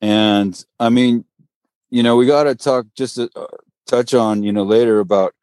And 0.00 0.62
I 0.80 0.88
mean, 0.88 1.24
you 1.90 2.02
know, 2.02 2.16
we 2.16 2.26
got 2.26 2.44
to 2.44 2.54
talk 2.54 2.86
just 2.96 3.16
to 3.16 3.30
uh, 3.36 3.46
touch 3.86 4.14
on, 4.14 4.42
you 4.42 4.52
know, 4.52 4.62
later 4.62 5.00
about 5.00 5.34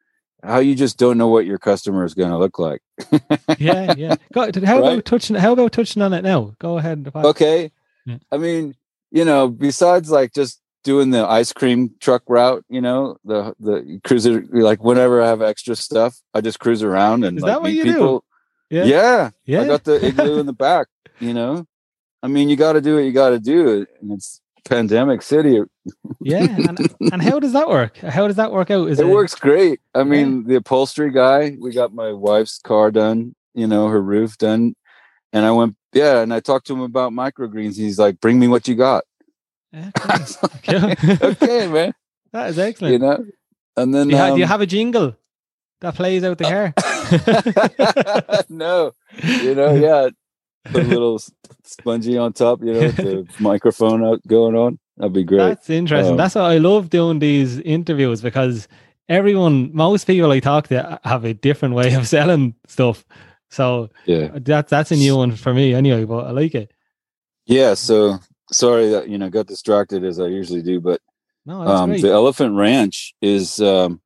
how 0.42 0.58
you 0.58 0.74
just 0.74 0.98
don't 0.98 1.18
know 1.18 1.28
what 1.28 1.46
your 1.46 1.58
customer 1.58 2.04
is 2.04 2.14
going 2.14 2.30
to 2.30 2.38
look 2.38 2.58
like. 2.58 2.80
yeah, 3.58 3.94
yeah. 3.96 4.14
Go, 4.32 4.40
how 4.64 4.80
Right? 4.80 4.92
about 4.92 5.04
touching? 5.04 5.36
How 5.36 5.52
about 5.52 5.72
touching 5.72 6.02
on 6.02 6.12
it 6.12 6.22
now? 6.22 6.54
Go 6.58 6.78
ahead. 6.78 7.10
Okay. 7.14 7.70
Yeah. 8.06 8.18
I 8.30 8.38
mean, 8.38 8.74
you 9.10 9.24
know, 9.24 9.48
besides 9.48 10.10
like 10.10 10.32
just 10.34 10.60
doing 10.84 11.10
the 11.10 11.26
ice 11.26 11.52
cream 11.52 11.90
truck 12.00 12.22
route, 12.28 12.64
you 12.68 12.80
know, 12.80 13.16
the 13.24 13.54
the 13.60 14.00
cruiser 14.04 14.44
like 14.52 14.82
whenever 14.84 15.22
I 15.22 15.26
have 15.28 15.42
extra 15.42 15.74
stuff, 15.76 16.16
I 16.34 16.40
just 16.40 16.60
cruise 16.60 16.82
around 16.82 17.24
and 17.24 17.36
Is 17.38 17.42
like 17.42 17.52
that 17.52 17.62
what 17.62 17.68
meet 17.70 17.76
you 17.78 17.84
do? 17.84 17.92
people. 17.92 18.24
Yeah, 18.70 18.84
yeah. 18.84 19.30
yeah. 19.44 19.60
I 19.62 19.66
got 19.66 19.84
the 19.84 20.04
igloo 20.04 20.38
in 20.40 20.46
the 20.46 20.52
back, 20.52 20.88
you 21.20 21.32
know. 21.34 21.66
I 22.22 22.28
mean, 22.28 22.48
you 22.48 22.56
got 22.56 22.72
to 22.72 22.80
do 22.80 22.96
what 22.96 23.04
you 23.04 23.12
got 23.12 23.30
to 23.30 23.38
do, 23.38 23.86
and 24.00 24.12
it's 24.12 24.40
pandemic 24.64 25.22
city. 25.22 25.60
yeah. 26.20 26.42
And, 26.68 26.78
and 27.12 27.22
how 27.22 27.38
does 27.38 27.52
that 27.52 27.68
work? 27.68 27.98
How 27.98 28.26
does 28.26 28.36
that 28.36 28.50
work 28.50 28.70
out? 28.72 28.88
Is 28.88 28.98
it 28.98 29.06
works 29.06 29.36
great. 29.36 29.80
I 29.94 29.98
Yeah. 29.98 30.04
mean, 30.04 30.44
the 30.48 30.56
upholstery 30.56 31.12
guy, 31.12 31.56
we 31.60 31.72
got 31.72 31.94
my 31.94 32.12
wife's 32.12 32.58
car 32.58 32.90
done, 32.90 33.36
you 33.54 33.68
know, 33.68 33.86
her 33.88 34.02
roof 34.02 34.36
done, 34.38 34.74
and 35.32 35.44
I 35.44 35.52
went, 35.52 35.76
yeah, 35.96 36.20
and 36.20 36.32
I 36.32 36.40
talked 36.40 36.66
to 36.66 36.74
him 36.74 36.80
about 36.80 37.12
microgreens. 37.12 37.76
He's 37.76 37.98
like, 37.98 38.20
"Bring 38.20 38.38
me 38.38 38.48
what 38.48 38.68
you 38.68 38.74
got." 38.74 39.04
Excellent. 39.72 40.68
okay, 41.22 41.66
man. 41.72 41.94
that 42.32 42.50
is 42.50 42.58
excellent. 42.58 42.92
You 42.92 42.98
know, 42.98 43.24
and 43.76 43.94
then 43.94 44.08
do, 44.08 44.12
you 44.12 44.18
ha- 44.18 44.30
do 44.30 44.38
you 44.38 44.44
um, 44.44 44.48
have 44.48 44.60
a 44.60 44.66
jingle 44.66 45.16
that 45.80 45.94
plays 45.94 46.22
out 46.22 46.38
the 46.38 46.46
hair? 46.46 46.74
no, 48.48 48.92
you 49.22 49.54
know, 49.54 49.74
yeah, 49.74 50.08
put 50.70 50.84
a 50.84 50.86
little 50.86 51.20
spongy 51.64 52.18
on 52.18 52.32
top, 52.32 52.60
you 52.62 52.72
know, 52.72 52.80
with 52.80 52.96
the 52.96 53.26
microphone 53.38 54.04
out 54.04 54.20
going 54.26 54.54
on. 54.54 54.78
That'd 54.96 55.12
be 55.12 55.24
great. 55.24 55.38
That's 55.38 55.70
interesting. 55.70 56.12
Um, 56.12 56.16
That's 56.16 56.34
what 56.34 56.44
I 56.44 56.58
love 56.58 56.90
doing 56.90 57.18
these 57.18 57.58
interviews 57.60 58.22
because 58.22 58.66
everyone, 59.08 59.74
most 59.74 60.06
people 60.06 60.32
I 60.32 60.40
talk 60.40 60.68
to 60.68 60.98
have 61.04 61.24
a 61.24 61.34
different 61.34 61.74
way 61.74 61.94
of 61.94 62.08
selling 62.08 62.54
stuff. 62.66 63.04
So 63.50 63.90
yeah. 64.04 64.30
that's 64.34 64.70
that's 64.70 64.90
a 64.90 64.96
new 64.96 65.16
one 65.16 65.32
for 65.36 65.54
me 65.54 65.74
anyway, 65.74 66.04
but 66.04 66.26
I 66.26 66.30
like 66.30 66.54
it. 66.54 66.72
Yeah, 67.46 67.74
so 67.74 68.18
sorry 68.52 68.90
that 68.90 69.08
you 69.08 69.18
know 69.18 69.30
got 69.30 69.46
distracted 69.46 70.04
as 70.04 70.20
I 70.20 70.26
usually 70.26 70.62
do, 70.62 70.80
but 70.80 71.00
No, 71.44 71.62
um, 71.62 71.90
great. 71.90 72.02
the 72.02 72.10
Elephant 72.10 72.56
Ranch 72.56 73.14
is 73.20 73.60
um, 73.60 74.00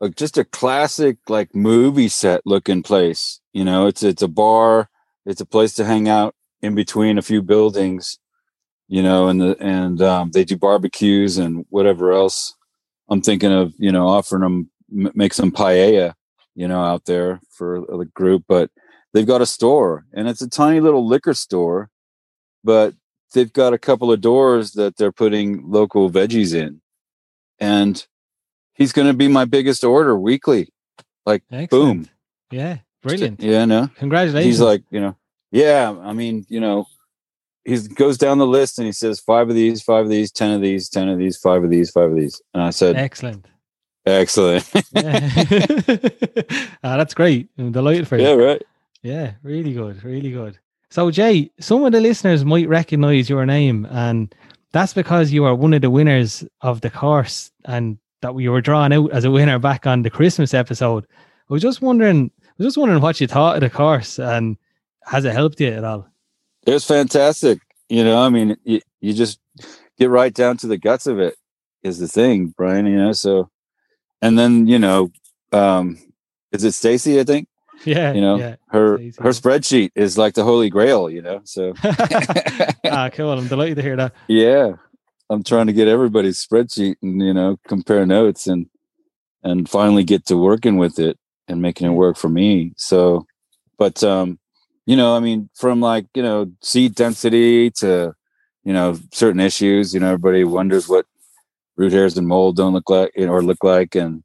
a, 0.00 0.08
just 0.08 0.38
a 0.38 0.44
classic 0.44 1.18
like 1.28 1.54
movie 1.54 2.08
set 2.08 2.42
looking 2.46 2.82
place. 2.82 3.40
You 3.52 3.64
know, 3.64 3.86
it's 3.86 4.02
it's 4.02 4.22
a 4.22 4.28
bar, 4.28 4.88
it's 5.26 5.40
a 5.40 5.46
place 5.46 5.74
to 5.74 5.84
hang 5.84 6.08
out 6.08 6.34
in 6.62 6.74
between 6.74 7.18
a 7.18 7.22
few 7.22 7.42
buildings. 7.42 8.18
You 8.88 9.02
know, 9.02 9.28
and 9.28 9.40
the 9.40 9.56
and 9.60 10.00
um, 10.00 10.30
they 10.32 10.44
do 10.44 10.56
barbecues 10.56 11.36
and 11.36 11.66
whatever 11.68 12.12
else. 12.12 12.54
I'm 13.10 13.20
thinking 13.20 13.52
of 13.52 13.74
you 13.78 13.92
know 13.92 14.08
offering 14.08 14.42
them 14.42 14.70
make 14.90 15.34
some 15.34 15.52
paella, 15.52 16.14
you 16.58 16.66
know, 16.66 16.82
out 16.82 17.04
there 17.04 17.40
for 17.50 17.80
the 17.80 18.04
group, 18.14 18.44
but 18.48 18.70
they've 19.12 19.26
got 19.26 19.40
a 19.40 19.46
store 19.46 20.04
and 20.12 20.28
it's 20.28 20.42
a 20.42 20.48
tiny 20.48 20.80
little 20.80 21.06
liquor 21.06 21.34
store 21.34 21.90
but 22.64 22.94
they've 23.32 23.52
got 23.52 23.72
a 23.72 23.78
couple 23.78 24.12
of 24.12 24.20
doors 24.20 24.72
that 24.72 24.96
they're 24.96 25.12
putting 25.12 25.70
local 25.70 26.10
veggies 26.10 26.54
in. 26.54 26.80
And 27.58 28.06
he's 28.74 28.92
going 28.92 29.08
to 29.08 29.14
be 29.14 29.28
my 29.28 29.44
biggest 29.44 29.84
order 29.84 30.18
weekly. 30.18 30.68
Like, 31.26 31.42
Excellent. 31.50 31.70
boom. 31.70 32.08
Yeah, 32.50 32.78
brilliant. 33.02 33.40
Yeah, 33.42 33.64
no. 33.64 33.88
Congratulations. 33.96 34.44
He's 34.44 34.60
like, 34.60 34.82
you 34.90 35.00
know, 35.00 35.16
yeah, 35.50 35.94
I 36.02 36.12
mean, 36.12 36.46
you 36.48 36.60
know, 36.60 36.86
he 37.64 37.78
goes 37.88 38.16
down 38.16 38.38
the 38.38 38.46
list 38.46 38.78
and 38.78 38.86
he 38.86 38.92
says 38.92 39.20
five 39.20 39.48
of 39.48 39.54
these, 39.54 39.82
five 39.82 40.04
of 40.04 40.10
these, 40.10 40.30
10 40.30 40.52
of 40.52 40.60
these, 40.62 40.88
10 40.88 41.08
of 41.08 41.18
these, 41.18 41.36
five 41.36 41.64
of 41.64 41.70
these, 41.70 41.90
five 41.90 42.10
of 42.10 42.16
these. 42.16 42.40
And 42.54 42.62
I 42.62 42.70
said, 42.70 42.96
excellent. 42.96 43.46
Excellent. 44.08 44.64
Ah, 46.84 46.96
that's 46.96 47.14
great. 47.14 47.48
I'm 47.58 47.72
delighted 47.72 48.06
for 48.06 48.16
you. 48.16 48.24
yeah, 48.24 48.34
right. 48.34 48.62
Yeah, 49.02 49.32
really 49.42 49.72
good, 49.72 50.02
really 50.04 50.30
good. 50.30 50.58
So, 50.90 51.10
Jay, 51.10 51.50
some 51.60 51.84
of 51.84 51.92
the 51.92 52.00
listeners 52.00 52.44
might 52.44 52.68
recognize 52.68 53.28
your 53.28 53.44
name, 53.44 53.86
and 53.90 54.32
that's 54.72 54.94
because 54.94 55.32
you 55.32 55.44
are 55.44 55.54
one 55.54 55.74
of 55.74 55.82
the 55.82 55.90
winners 55.90 56.44
of 56.62 56.80
the 56.80 56.90
course, 56.90 57.50
and 57.64 57.98
that 58.22 58.36
you 58.38 58.52
were 58.52 58.60
drawn 58.60 58.92
out 58.92 59.10
as 59.12 59.24
a 59.24 59.30
winner 59.30 59.58
back 59.58 59.86
on 59.86 60.02
the 60.02 60.10
Christmas 60.10 60.54
episode. 60.54 61.04
I 61.50 61.52
was 61.52 61.62
just 61.62 61.82
wondering, 61.82 62.30
I 62.42 62.50
was 62.58 62.68
just 62.68 62.78
wondering 62.78 63.02
what 63.02 63.20
you 63.20 63.26
thought 63.26 63.56
of 63.56 63.60
the 63.60 63.70
course, 63.70 64.18
and 64.18 64.56
has 65.04 65.24
it 65.24 65.32
helped 65.34 65.60
you 65.60 65.68
at 65.68 65.84
all? 65.84 66.08
It 66.66 66.72
was 66.72 66.84
fantastic. 66.84 67.60
You 67.88 68.04
know, 68.04 68.18
I 68.22 68.28
mean, 68.28 68.56
you, 68.64 68.80
you 69.00 69.14
just 69.14 69.40
get 69.98 70.10
right 70.10 70.32
down 70.32 70.56
to 70.58 70.66
the 70.66 70.78
guts 70.78 71.06
of 71.06 71.18
it 71.18 71.34
is 71.82 71.98
the 71.98 72.08
thing, 72.08 72.54
Brian, 72.56 72.86
you 72.86 72.96
know, 72.96 73.12
so, 73.12 73.50
and 74.22 74.38
then, 74.38 74.66
you 74.66 74.78
know, 74.78 75.10
um, 75.52 75.98
is 76.52 76.64
it 76.64 76.72
Stacy? 76.72 77.20
I 77.20 77.24
think 77.24 77.48
Yeah, 77.84 78.12
You 78.12 78.20
know, 78.20 78.36
yeah. 78.38 78.56
her, 78.68 78.96
Stacey, 78.96 79.22
her 79.22 79.30
spreadsheet 79.30 79.90
is 79.94 80.18
like 80.18 80.34
the 80.34 80.44
holy 80.44 80.70
grail, 80.70 81.08
you 81.10 81.22
know? 81.22 81.40
So 81.44 81.74
ah, 81.84 83.10
cool. 83.12 83.30
I'm 83.32 83.48
delighted 83.48 83.76
to 83.76 83.82
hear 83.82 83.96
that. 83.96 84.14
yeah, 84.28 84.72
I'm 85.30 85.42
trying 85.42 85.66
to 85.66 85.72
get 85.72 85.88
everybody's 85.88 86.44
spreadsheet 86.44 86.96
and, 87.02 87.20
you 87.20 87.34
know, 87.34 87.58
compare 87.68 88.06
notes 88.06 88.46
and, 88.46 88.66
and 89.42 89.68
finally 89.68 90.04
get 90.04 90.26
to 90.26 90.36
working 90.36 90.76
with 90.78 90.98
it 90.98 91.18
and 91.46 91.62
making 91.62 91.86
it 91.86 91.94
work 91.94 92.16
for 92.16 92.28
me. 92.28 92.72
So, 92.76 93.26
but, 93.78 94.02
um, 94.02 94.38
you 94.86 94.96
know, 94.96 95.14
I 95.14 95.20
mean, 95.20 95.50
from 95.54 95.80
like, 95.80 96.06
you 96.14 96.22
know, 96.22 96.50
seed 96.62 96.94
density 96.94 97.70
to, 97.72 98.14
you 98.64 98.72
know, 98.72 98.98
certain 99.12 99.40
issues, 99.40 99.92
you 99.94 100.00
know, 100.00 100.06
everybody 100.06 100.44
wonders 100.44 100.88
what 100.88 101.04
root 101.78 101.92
hairs 101.92 102.18
and 102.18 102.26
mold 102.28 102.56
don't 102.56 102.74
look 102.74 102.90
like 102.90 103.12
or 103.16 103.42
look 103.42 103.64
like 103.64 103.94
and 103.94 104.22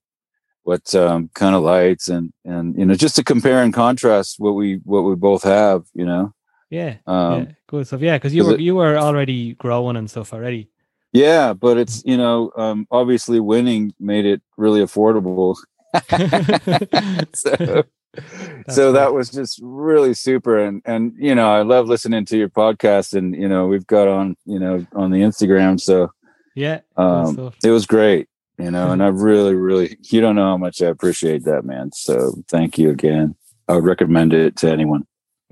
what 0.64 0.94
um, 0.96 1.30
kind 1.34 1.56
of 1.56 1.64
lights 1.64 2.10
and, 2.10 2.34
and, 2.44 2.78
you 2.78 2.86
know, 2.86 2.96
just 2.96 3.16
to 3.16 3.24
compare 3.24 3.62
and 3.62 3.74
contrast 3.74 4.36
what 4.40 4.54
we, 4.54 4.80
what 4.84 5.02
we 5.04 5.16
both 5.16 5.44
have, 5.44 5.84
you 5.94 6.06
know? 6.06 6.34
Yeah, 6.70 6.96
Um, 7.06 7.44
yeah, 7.44 7.52
good 7.68 7.86
stuff. 7.86 8.02
Yeah, 8.02 8.18
because 8.18 8.34
you 8.34 8.44
were 8.46 8.54
it- 8.56 8.60
you 8.62 8.74
were 8.76 8.98
already 8.98 9.54
growing 9.54 9.96
and 9.96 10.10
stuff 10.10 10.34
already. 10.34 10.70
Yeah, 11.12 11.54
but 11.54 11.78
it's 11.78 12.02
you 12.06 12.18
know 12.18 12.52
um, 12.58 12.88
obviously 12.90 13.40
winning 13.40 13.94
made 14.00 14.26
it 14.26 14.42
really 14.58 14.82
affordable. 14.82 15.56
so 17.36 17.84
so 18.70 18.92
that 18.94 19.14
was 19.14 19.30
just 19.30 19.60
really 19.62 20.16
super, 20.16 20.58
and 20.58 20.82
and 20.86 21.14
you 21.20 21.36
know 21.36 21.52
I 21.52 21.62
love 21.62 21.88
listening 21.88 22.26
to 22.26 22.38
your 22.38 22.50
podcast, 22.50 23.14
and 23.14 23.36
you 23.36 23.48
know 23.48 23.68
we've 23.68 23.86
got 23.86 24.08
on 24.08 24.36
you 24.46 24.58
know 24.58 24.84
on 24.96 25.12
the 25.12 25.20
Instagram, 25.22 25.80
so 25.80 26.12
yeah, 26.56 26.82
um, 26.98 27.52
it 27.64 27.72
was 27.72 27.86
great, 27.86 28.28
you 28.58 28.72
know, 28.72 28.92
and 28.92 29.04
I 29.04 29.08
really 29.14 29.56
really 29.56 29.98
you 30.02 30.22
don't 30.22 30.36
know 30.36 30.46
how 30.46 30.58
much 30.58 30.82
I 30.82 30.88
appreciate 30.88 31.44
that, 31.46 31.66
man. 31.66 31.92
So 31.94 32.34
thank 32.50 32.78
you 32.78 32.90
again. 32.90 33.36
I 33.68 33.76
would 33.76 33.86
recommend 33.86 34.34
it 34.34 34.56
to 34.58 34.70
anyone. 34.70 35.06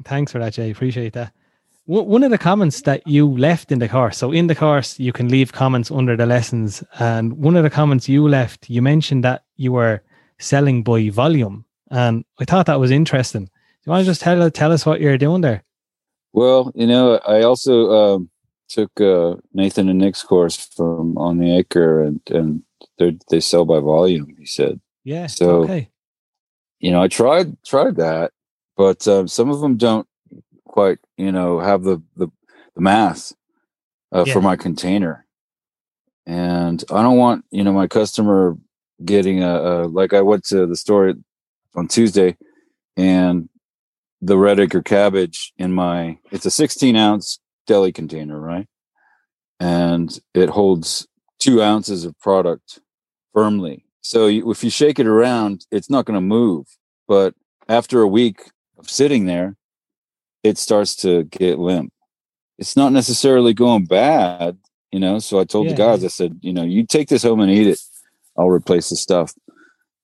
Thanks 0.04 0.32
for 0.32 0.40
that, 0.40 0.54
Jay. 0.54 0.72
Appreciate 0.72 1.14
that. 1.14 1.34
One 1.86 2.08
one 2.08 2.24
of 2.24 2.32
the 2.32 2.38
comments 2.38 2.82
that 2.82 3.06
you 3.08 3.28
left 3.28 3.72
in 3.72 3.80
the 3.80 3.90
course. 3.90 4.18
So 4.18 4.32
in 4.32 4.48
the 4.48 4.56
course, 4.56 5.00
you 5.00 5.12
can 5.12 5.30
leave 5.30 5.54
comments 5.54 5.92
under 5.92 6.16
the 6.16 6.26
lessons, 6.26 6.84
and 7.00 7.34
one 7.34 7.56
of 7.56 7.64
the 7.64 7.70
comments 7.70 8.08
you 8.08 8.28
left, 8.28 8.70
you 8.70 8.82
mentioned 8.82 9.24
that 9.24 9.44
you 9.58 9.72
were 9.72 10.02
selling 10.40 10.84
by 10.84 11.10
volume, 11.10 11.66
and 11.90 12.26
I 12.40 12.46
thought 12.46 12.66
that 12.68 12.80
was 12.80 12.92
interesting. 12.92 13.46
Do 13.46 13.52
you 13.86 13.92
want 13.92 14.06
to 14.06 14.12
just 14.12 14.22
tell 14.22 14.52
tell 14.52 14.72
us 14.72 14.86
what 14.86 15.02
you're 15.02 15.18
doing 15.18 15.42
there? 15.42 15.64
Well, 16.34 16.72
you 16.76 16.88
know, 16.88 17.20
I 17.28 17.42
also 17.42 17.92
um, 17.92 18.30
took 18.72 19.00
uh, 19.02 19.36
Nathan 19.54 19.90
and 19.90 20.00
Nick's 20.00 20.24
course 20.24 20.56
from 20.76 21.18
on 21.18 21.38
the 21.38 21.56
acre, 21.58 22.04
and 22.04 22.22
and 22.30 22.64
they 22.98 23.18
they 23.30 23.40
sell 23.40 23.66
by 23.66 23.80
volume. 23.80 24.36
He 24.40 24.46
said, 24.46 24.80
Yeah. 25.04 25.28
So- 25.28 25.64
okay. 25.64 25.90
you 26.80 26.92
know, 26.92 27.02
I 27.02 27.08
tried 27.08 27.62
tried 27.64 27.96
that, 27.98 28.32
but 28.78 29.08
um, 29.08 29.28
some 29.28 29.50
of 29.50 29.60
them 29.62 29.78
don't 29.78 30.08
quite, 30.66 31.00
you 31.18 31.32
know, 31.32 31.60
have 31.60 31.84
the 31.84 32.02
the, 32.16 32.28
the 32.76 32.82
mass 32.82 33.34
uh, 34.14 34.24
Yeah. 34.26 34.34
for 34.34 34.42
my 34.42 34.56
container, 34.56 35.26
and 36.26 36.84
I 36.92 37.02
don't 37.02 37.18
want 37.18 37.46
you 37.52 37.64
know 37.64 37.74
my 37.74 37.88
customer 37.88 38.58
getting 39.04 39.44
a, 39.44 39.56
a 39.58 39.74
like 39.88 40.14
I 40.14 40.22
went 40.22 40.46
to 40.46 40.66
the 40.66 40.76
store 40.76 41.14
on 41.76 41.88
Tuesday, 41.88 42.38
and 42.98 43.50
the 44.22 44.38
red 44.38 44.60
acre 44.60 44.82
cabbage 44.84 45.52
in 45.58 45.74
my 45.74 46.18
it's 46.32 46.46
a 46.46 46.52
16 46.52 46.96
ounce 46.96 47.40
deli 47.68 47.92
container, 47.92 48.40
right, 48.40 48.68
and 49.60 50.20
it 50.34 50.50
holds 50.50 51.08
two 51.40 51.62
ounces 51.62 52.06
of 52.06 52.18
product 52.20 52.80
firmly. 53.34 53.86
So 54.02 54.28
you, 54.28 54.50
if 54.52 54.64
you 54.64 54.70
shake 54.70 55.00
it 55.00 55.08
around, 55.08 55.66
it's 55.72 55.90
not 55.90 56.06
going 56.06 56.18
to 56.18 56.22
move. 56.22 56.66
But 57.08 57.36
after 57.70 58.02
a 58.02 58.08
week 58.08 58.42
of 58.78 58.90
sitting 58.90 59.26
there, 59.26 59.56
it 60.44 60.58
starts 60.58 60.96
to 60.98 61.24
get 61.26 61.60
limp. 61.60 61.94
It's 62.58 62.76
not 62.76 62.94
necessarily 62.94 63.54
going 63.54 63.86
bad, 63.86 64.58
you 64.92 65.00
know. 65.00 65.20
So 65.20 65.40
I 65.40 65.46
told 65.46 65.66
Yeah, 65.68 65.74
the 65.74 65.78
guys. 65.78 66.04
I 66.04 66.08
said, 66.08 66.40
you 66.42 66.54
know, 66.54 66.64
you 66.64 66.86
take 66.86 67.10
this 67.10 67.24
home 67.24 67.40
and 67.40 67.52
eat 67.52 67.68
it. 67.68 67.80
I'll 68.38 68.50
replace 68.50 68.90
the 68.90 68.96
stuff, 68.96 69.34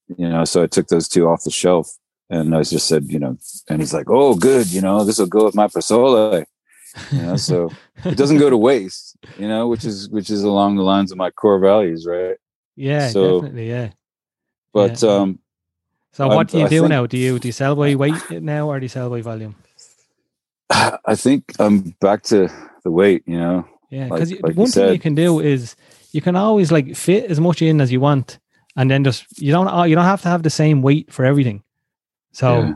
you 0.07 0.27
know. 0.29 0.43
So 0.45 0.63
I 0.63 0.67
took 0.67 0.87
those 0.87 1.07
two 1.07 1.27
off 1.27 1.43
the 1.43 1.51
shelf, 1.51 1.89
and 2.29 2.55
I 2.55 2.63
just 2.63 2.87
said, 2.87 3.05
you 3.11 3.19
know, 3.19 3.37
and 3.69 3.79
he's 3.79 3.93
like, 3.93 4.09
oh, 4.09 4.35
good, 4.35 4.71
you 4.71 4.81
know, 4.81 5.03
this 5.03 5.19
will 5.19 5.27
go 5.27 5.45
with 5.45 5.55
my 5.55 5.67
pozole, 5.67 6.45
you 7.12 7.22
know. 7.22 7.36
So 7.36 7.72
it 8.06 8.17
doesn't 8.17 8.38
go 8.39 8.50
to 8.50 8.58
waste, 8.58 9.17
you 9.38 9.48
know, 9.48 9.67
which 9.67 9.86
is 9.86 10.10
which 10.10 10.29
is 10.29 10.44
along 10.44 10.75
the 10.77 10.84
lines 10.84 11.12
of 11.12 11.17
my 11.17 11.32
core 11.32 11.60
values, 11.60 12.06
right? 12.06 12.38
yeah, 12.75 13.08
so- 13.10 13.41
definitely. 13.41 13.70
Yeah. 13.70 13.89
But 14.74 15.01
Yeah. 15.01 15.10
um, 15.10 15.39
So 16.12 16.27
what 16.27 16.48
do 16.50 16.58
you 16.60 16.65
I 16.65 16.70
do 16.70 16.79
think- 16.82 16.89
now? 16.89 17.06
Do 17.08 17.17
you 17.17 17.39
do 17.39 17.48
you 17.48 17.51
sell 17.51 17.75
by 17.75 17.96
weight 17.96 18.22
now 18.41 18.67
or 18.70 18.79
do 18.79 18.86
you 18.86 18.89
sell 18.89 19.10
by 19.10 19.22
volume? 19.22 19.56
I 21.06 21.15
think 21.15 21.53
I'm 21.60 21.96
back 22.01 22.24
to 22.24 22.50
the 22.84 22.91
weight, 22.91 23.24
you 23.25 23.38
know. 23.39 23.65
Yeah, 23.89 24.06
because 24.10 24.32
like 24.32 24.56
you 24.56 24.62
one 24.62 24.70
thing 24.70 24.91
you 24.94 25.00
can 25.00 25.15
do 25.15 25.39
is 25.39 25.75
you 26.12 26.22
can 26.22 26.36
always 26.36 26.72
like 26.72 26.96
fit 26.96 27.32
as 27.32 27.39
much 27.39 27.62
in 27.62 27.79
as 27.82 27.91
you 27.91 28.00
want, 28.01 28.39
and 28.75 28.91
then 28.91 29.03
just 29.03 29.25
you 29.41 29.51
don't 29.51 29.70
you 29.89 29.96
don't 29.96 30.06
have 30.06 30.22
to 30.24 30.27
have 30.29 30.44
the 30.44 30.50
same 30.50 30.82
weight 30.82 31.12
for 31.12 31.24
everything. 31.25 31.63
So 32.34 32.48
Yeah. 32.48 32.74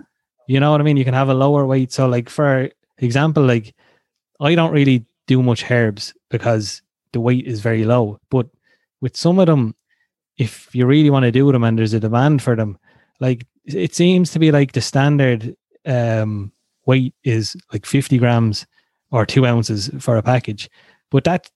you 0.47 0.59
know 0.59 0.71
what 0.71 0.79
I 0.81 0.83
mean. 0.83 0.97
You 0.97 1.03
can 1.05 1.13
have 1.13 1.29
a 1.29 1.33
lower 1.33 1.65
weight. 1.65 1.91
So 1.91 2.07
like 2.07 2.29
for 2.29 2.69
example, 2.99 3.43
like 3.43 3.75
I 4.41 4.55
don't 4.55 4.73
really 4.73 5.05
do 5.27 5.41
much 5.41 5.69
herbs 5.69 6.13
because 6.29 6.81
the 7.13 7.19
weight 7.19 7.45
is 7.45 7.61
very 7.61 7.85
low. 7.85 8.19
But 8.29 8.47
with 8.99 9.15
some 9.15 9.39
of 9.39 9.45
them, 9.45 9.75
if 10.37 10.73
you 10.73 10.85
really 10.85 11.09
want 11.09 11.23
to 11.23 11.31
do 11.31 11.51
them 11.51 11.63
and 11.63 11.77
there's 11.77 11.93
a 11.93 11.99
demand 11.99 12.41
for 12.41 12.55
them, 12.55 12.77
like 13.19 13.45
it 13.65 13.95
seems 13.95 14.31
to 14.31 14.39
be 14.39 14.51
like 14.51 14.73
the 14.73 14.81
standard 14.81 15.55
um 15.85 16.51
weight 16.85 17.13
is 17.23 17.55
like 17.71 17.85
50 17.85 18.17
grams 18.17 18.65
or 19.11 19.25
two 19.25 19.45
ounces 19.45 19.89
for 19.99 20.17
a 20.17 20.23
package 20.23 20.69
but 21.09 21.23
that 21.23 21.49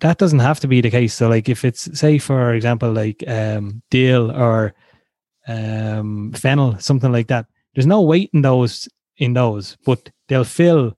that 0.00 0.18
doesn't 0.18 0.40
have 0.40 0.60
to 0.60 0.68
be 0.68 0.80
the 0.80 0.90
case 0.90 1.14
so 1.14 1.28
like 1.28 1.48
if 1.48 1.64
it's 1.64 1.98
say 1.98 2.18
for 2.18 2.54
example 2.54 2.92
like 2.92 3.22
um 3.28 3.82
dill 3.90 4.30
or 4.30 4.74
um 5.48 6.32
fennel 6.32 6.78
something 6.78 7.12
like 7.12 7.28
that 7.28 7.46
there's 7.74 7.86
no 7.86 8.00
weight 8.00 8.30
in 8.32 8.42
those 8.42 8.88
in 9.18 9.34
those 9.34 9.76
but 9.84 10.10
they'll 10.28 10.44
fill 10.44 10.96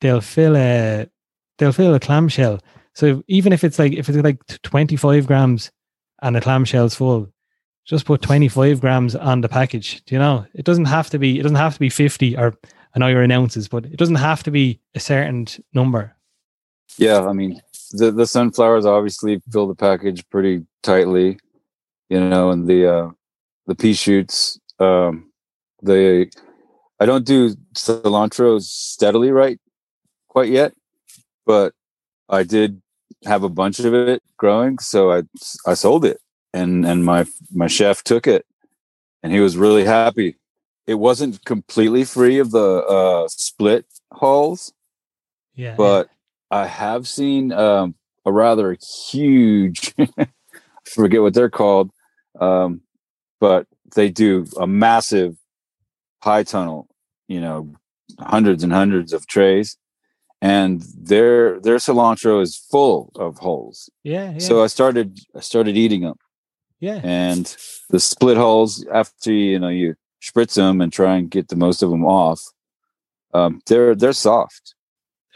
they'll 0.00 0.20
fill 0.20 0.56
a 0.56 1.08
they'll 1.58 1.72
fill 1.72 1.94
a 1.94 2.00
clamshell. 2.00 2.60
So 2.94 3.22
even 3.28 3.52
if 3.52 3.64
it's 3.64 3.78
like 3.78 3.92
if 3.92 4.08
it's 4.08 4.18
like 4.18 4.44
25 4.62 5.26
grams 5.26 5.70
and 6.22 6.34
the 6.34 6.40
clamshell's 6.40 6.94
full 6.94 7.28
just 7.86 8.04
put 8.04 8.20
25 8.20 8.80
grams 8.80 9.16
on 9.16 9.40
the 9.40 9.48
package 9.48 10.04
do 10.04 10.14
you 10.14 10.18
know? 10.18 10.46
It 10.54 10.64
doesn't 10.64 10.86
have 10.86 11.10
to 11.10 11.18
be 11.18 11.38
it 11.38 11.42
doesn't 11.42 11.56
have 11.56 11.74
to 11.74 11.80
be 11.80 11.90
50 11.90 12.36
or 12.36 12.54
I 12.94 12.98
know 12.98 13.08
you're 13.08 13.22
in 13.22 13.30
ounces, 13.30 13.68
but 13.68 13.84
it 13.84 13.96
doesn't 13.96 14.16
have 14.16 14.42
to 14.44 14.50
be 14.50 14.80
a 14.94 15.00
certain 15.00 15.46
number. 15.74 16.16
Yeah, 16.96 17.26
I 17.26 17.32
mean, 17.32 17.60
the 17.92 18.10
the 18.10 18.26
sunflowers 18.26 18.86
obviously 18.86 19.40
fill 19.52 19.66
the 19.66 19.74
package 19.74 20.28
pretty 20.30 20.64
tightly, 20.82 21.38
you 22.08 22.20
know, 22.20 22.50
and 22.50 22.66
the 22.66 22.92
uh 22.92 23.10
the 23.66 23.74
pea 23.74 23.94
shoots, 23.94 24.58
um 24.80 25.30
the 25.82 26.30
I 26.98 27.06
don't 27.06 27.26
do 27.26 27.54
cilantro 27.74 28.60
steadily 28.60 29.30
right 29.30 29.60
quite 30.38 30.50
yet, 30.50 30.72
but 31.46 31.72
I 32.28 32.44
did 32.44 32.80
have 33.24 33.42
a 33.42 33.48
bunch 33.48 33.80
of 33.80 33.92
it 33.92 34.22
growing, 34.36 34.78
so 34.78 35.10
I 35.10 35.22
I 35.66 35.74
sold 35.74 36.04
it 36.04 36.20
and 36.54 36.86
and 36.86 37.04
my 37.04 37.26
my 37.52 37.66
chef 37.66 38.04
took 38.04 38.28
it 38.28 38.46
and 39.20 39.32
he 39.32 39.40
was 39.40 39.56
really 39.56 39.84
happy. 39.84 40.36
It 40.86 40.94
wasn't 40.94 41.44
completely 41.44 42.04
free 42.04 42.38
of 42.38 42.52
the 42.52 42.84
uh 42.86 43.26
split 43.26 43.86
hulls, 44.12 44.72
Yeah. 45.56 45.74
but 45.76 46.08
I 46.52 46.66
have 46.66 47.08
seen 47.08 47.50
um, 47.50 47.96
a 48.24 48.30
rather 48.30 48.76
huge, 49.10 49.92
I 49.98 50.28
forget 50.84 51.20
what 51.20 51.34
they're 51.34 51.50
called, 51.50 51.90
um, 52.40 52.80
but 53.40 53.66
they 53.96 54.08
do 54.08 54.46
a 54.56 54.68
massive 54.68 55.36
high 56.22 56.44
tunnel, 56.44 56.86
you 57.26 57.40
know, 57.40 57.72
hundreds 58.20 58.62
and 58.62 58.72
hundreds 58.72 59.12
of 59.12 59.26
trays, 59.26 59.76
and 60.40 60.82
their 60.96 61.60
their 61.60 61.76
cilantro 61.76 62.40
is 62.42 62.56
full 62.56 63.10
of 63.16 63.38
holes. 63.38 63.90
yeah. 64.04 64.32
Yeah. 64.32 64.38
So 64.38 64.62
I 64.62 64.68
started 64.68 65.18
I 65.34 65.40
started 65.40 65.76
eating 65.76 66.02
them, 66.02 66.16
yeah. 66.80 67.00
and 67.02 67.44
the 67.90 68.00
split 68.00 68.36
hulls 68.36 68.84
after 68.92 69.32
you 69.32 69.58
know 69.58 69.68
you 69.68 69.94
spritz 70.22 70.54
them 70.54 70.80
and 70.80 70.92
try 70.92 71.16
and 71.16 71.30
get 71.30 71.48
the 71.48 71.56
most 71.56 71.82
of 71.82 71.90
them 71.90 72.04
off. 72.04 72.40
Um, 73.34 73.60
they're 73.66 73.94
they're 73.94 74.12
soft. 74.12 74.74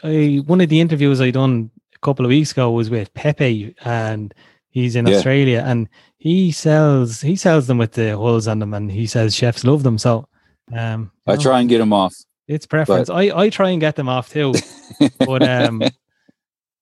I, 0.03 0.41
one 0.45 0.59
of 0.61 0.69
the 0.69 0.81
interviews 0.81 1.21
I 1.21 1.31
done 1.31 1.71
a 1.95 1.99
couple 1.99 2.25
of 2.25 2.29
weeks 2.29 2.51
ago 2.51 2.71
was 2.71 2.89
with 2.89 3.13
Pepe, 3.13 3.75
and 3.85 4.33
he's 4.69 4.95
in 4.95 5.05
Yeah. 5.07 5.15
Australia, 5.15 5.63
and 5.65 5.87
he 6.17 6.51
sells 6.51 7.21
he 7.21 7.35
sells 7.35 7.67
them 7.67 7.77
with 7.77 7.93
the 7.93 8.15
holes 8.17 8.47
on 8.47 8.59
them, 8.59 8.73
and 8.73 8.91
he 8.91 9.05
says 9.07 9.35
chefs 9.35 9.63
love 9.63 9.83
them. 9.83 9.97
So, 9.97 10.27
um, 10.75 11.11
I 11.27 11.35
know, 11.35 11.41
try 11.41 11.59
and 11.59 11.69
get 11.69 11.77
them 11.79 11.93
off. 11.93 12.15
It's 12.47 12.65
preference. 12.65 13.09
I 13.09 13.23
I 13.43 13.49
try 13.49 13.69
and 13.69 13.79
get 13.81 13.95
them 13.95 14.09
off 14.09 14.29
too, 14.29 14.53
but 15.25 15.43
um, 15.43 15.91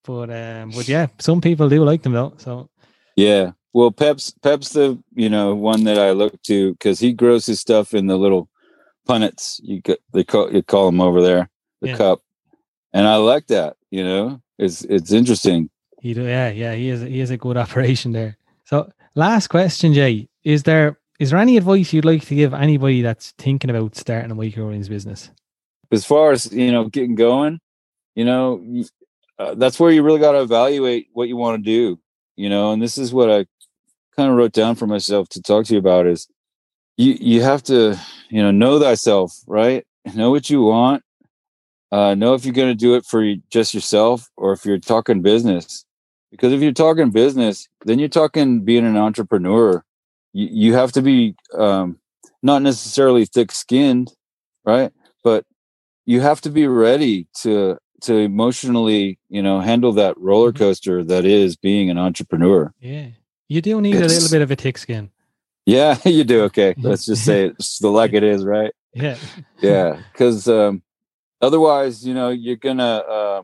but 0.04 0.30
um, 0.30 0.72
but 0.72 0.88
yeah, 0.88 1.08
some 1.20 1.42
people 1.42 1.70
do 1.70 1.84
like 1.84 2.02
them 2.04 2.14
though. 2.14 2.34
So 2.38 2.70
Yeah. 3.16 3.52
Well, 3.74 3.92
Pep's 3.92 4.32
Pep's 4.42 4.70
the 4.74 5.02
you 5.14 5.30
know 5.30 5.56
one 5.56 5.84
that 5.86 5.98
I 5.98 6.12
look 6.12 6.42
to 6.44 6.72
because 6.74 7.00
he 7.00 7.14
grows 7.14 7.46
his 7.46 7.60
stuff 7.60 7.94
in 7.94 8.08
the 8.08 8.18
little 8.18 8.50
punnets. 9.08 9.60
You 9.64 9.82
they 10.14 10.24
call 10.24 10.52
you 10.54 10.62
call 10.64 10.88
them 10.88 11.00
over 11.02 11.22
there 11.22 11.50
the 11.82 11.90
Yeah. 11.90 11.98
cup, 11.98 12.22
and 12.94 13.08
I 13.08 13.16
like 13.18 13.48
that. 13.48 13.78
You 13.92 14.04
know, 14.04 14.42
it's 14.58 14.84
it's 14.84 15.12
interesting. 15.12 15.70
he 16.02 16.14
do 16.16 16.24
yeah 16.24 16.50
yeah 16.50 16.74
he 16.74 16.90
is 16.90 17.02
he 17.02 17.20
is 17.22 17.30
a 17.30 17.38
good 17.38 17.56
operation 17.64 18.12
there. 18.12 18.38
So 18.66 18.90
last 19.16 19.48
question, 19.48 19.94
Jay, 19.94 20.28
is 20.44 20.64
there 20.64 20.98
is 21.20 21.30
there 21.30 21.40
any 21.40 21.56
advice 21.56 21.94
you'd 21.94 22.04
like 22.06 22.26
to 22.26 22.36
give 22.36 22.54
anybody 22.54 23.02
that's 23.04 23.32
thinking 23.38 23.70
about 23.70 23.96
starting 23.96 24.32
a 24.32 24.36
microgreens 24.36 24.90
business? 24.90 25.30
As 25.92 26.06
far 26.06 26.32
as 26.32 26.52
you 26.52 26.72
know, 26.72 26.88
getting 26.88 27.16
going, 27.16 27.60
you 28.16 28.26
know, 28.26 28.84
uh, 29.38 29.56
that's 29.56 29.80
where 29.80 29.92
you 29.92 30.04
really 30.04 30.20
got 30.20 30.34
to 30.34 30.42
evaluate 30.42 31.08
what 31.14 31.28
you 31.28 31.36
want 31.36 31.64
to 31.64 31.64
do. 31.64 32.00
You 32.36 32.50
know, 32.50 32.72
and 32.72 32.82
this 32.82 32.98
is 32.98 33.14
what 33.14 33.30
I 33.30 33.46
kind 34.16 34.30
of 34.30 34.36
wrote 34.38 34.54
down 34.54 34.76
for 34.76 34.88
myself 34.88 35.30
to 35.30 35.42
talk 35.42 35.66
to 35.66 35.74
you 35.74 35.80
about 35.80 36.08
is 36.08 36.28
you 36.98 37.18
you 37.20 37.42
have 37.42 37.64
to 37.64 37.98
you 38.30 38.42
know 38.42 38.52
know 38.52 38.80
thyself 38.80 39.40
right 39.48 39.86
know 40.16 40.32
what 40.32 40.50
you 40.50 40.62
want 40.62 41.04
uh 41.92 42.14
know 42.16 42.34
if 42.34 42.46
you're 42.46 42.54
going 42.54 42.70
to 42.70 42.76
do 42.76 42.96
it 42.96 43.06
for 43.06 43.36
just 43.50 43.74
yourself 43.74 44.30
or 44.38 44.54
if 44.54 44.66
you're 44.66 44.78
talking 44.78 45.22
business 45.22 45.86
because 46.30 46.54
if 46.54 46.62
you're 46.62 46.72
talking 46.72 47.10
business 47.10 47.68
then 47.86 48.00
you're 48.00 48.10
talking 48.10 48.62
being 48.62 48.86
an 48.86 48.98
entrepreneur 48.98 49.84
you, 50.34 50.48
you 50.52 50.74
have 50.74 50.92
to 50.92 51.02
be 51.02 51.36
um 51.58 51.98
not 52.44 52.62
necessarily 52.62 53.26
thick 53.26 53.52
skinned 53.52 54.12
right 54.66 54.92
you 56.12 56.20
have 56.22 56.42
to 56.42 56.50
be 56.50 56.68
ready 56.68 57.28
to 57.44 57.78
to 58.08 58.14
emotionally 58.32 59.18
you 59.30 59.42
know 59.46 59.60
handle 59.70 59.94
that 59.94 60.14
roller 60.18 60.52
Mhm. 60.52 60.58
coaster 60.62 61.04
that 61.12 61.24
is 61.26 61.56
being 61.56 61.90
an 61.90 61.98
entrepreneur 61.98 62.74
Yeah, 62.80 63.08
you 63.54 63.62
do 63.62 63.82
need 63.82 63.96
a 63.96 64.08
little 64.08 64.30
bit 64.36 64.42
of 64.42 64.52
a 64.52 64.56
thick 64.56 64.78
skin. 64.78 65.10
Yeah, 65.66 65.98
you 66.18 66.24
do. 66.24 66.44
Okay. 66.50 66.74
Let's 66.90 67.06
just 67.06 67.24
say 67.26 67.46
it 67.48 67.58
just 67.60 67.82
the 67.82 67.90
like 67.90 68.14
it 68.14 68.24
is, 68.24 68.44
right? 68.56 68.74
Yeah, 68.94 69.18
Yeah. 69.62 69.92
Because 70.12 70.48
um, 70.48 70.82
otherwise, 71.42 72.06
you 72.08 72.14
know, 72.14 72.30
you're 72.30 72.56
going 72.68 72.78
to, 72.78 72.94
uh, 73.18 73.42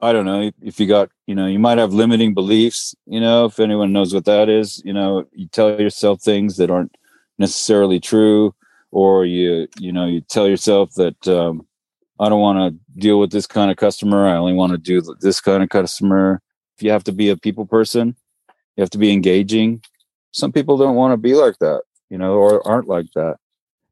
I 0.00 0.12
don't 0.12 0.24
know, 0.30 0.42
if, 0.48 0.54
if 0.70 0.80
you 0.80 0.86
got, 0.86 1.10
you 1.26 1.34
know, 1.34 1.46
you 1.46 1.58
might 1.58 1.78
have 1.78 1.92
limiting 2.02 2.34
beliefs, 2.34 2.94
you 3.06 3.20
know, 3.20 3.44
if 3.46 3.60
anyone 3.60 3.92
knows 3.92 4.12
what 4.14 4.24
that 4.24 4.48
is, 4.48 4.82
you 4.84 4.92
know, 4.92 5.24
you 5.32 5.46
tell 5.48 5.80
yourself 5.80 6.20
things 6.20 6.56
that 6.56 6.70
aren't 6.70 6.96
necessarily 7.38 8.00
true, 8.00 8.54
or 8.90 9.24
you, 9.24 9.68
you 9.78 9.92
know, 9.92 10.06
you 10.06 10.20
tell 10.20 10.48
yourself 10.48 10.94
that, 10.94 11.20
um, 11.28 11.66
I 12.20 12.28
don't 12.28 12.40
want 12.40 12.58
to 12.58 13.00
deal 13.00 13.18
with 13.18 13.32
this 13.32 13.46
kind 13.46 13.70
of 13.70 13.78
customer. 13.78 14.28
I 14.28 14.36
only 14.36 14.52
want 14.52 14.72
to 14.72 14.78
do 14.78 15.02
this 15.20 15.40
kind 15.40 15.62
of 15.62 15.70
customer. 15.70 16.42
If 16.76 16.82
you 16.82 16.90
have 16.90 17.04
to 17.04 17.12
be 17.12 17.30
a 17.30 17.36
people 17.36 17.64
person, 17.64 18.14
you 18.76 18.82
have 18.82 18.90
to 18.90 18.98
be 18.98 19.10
engaging. 19.10 19.82
Some 20.30 20.52
people 20.52 20.76
don't 20.76 20.96
want 20.96 21.14
to 21.14 21.16
be 21.16 21.34
like 21.34 21.58
that, 21.60 21.82
you 22.10 22.18
know, 22.18 22.34
or 22.34 22.66
aren't 22.68 22.88
like 22.88 23.06
that. 23.14 23.38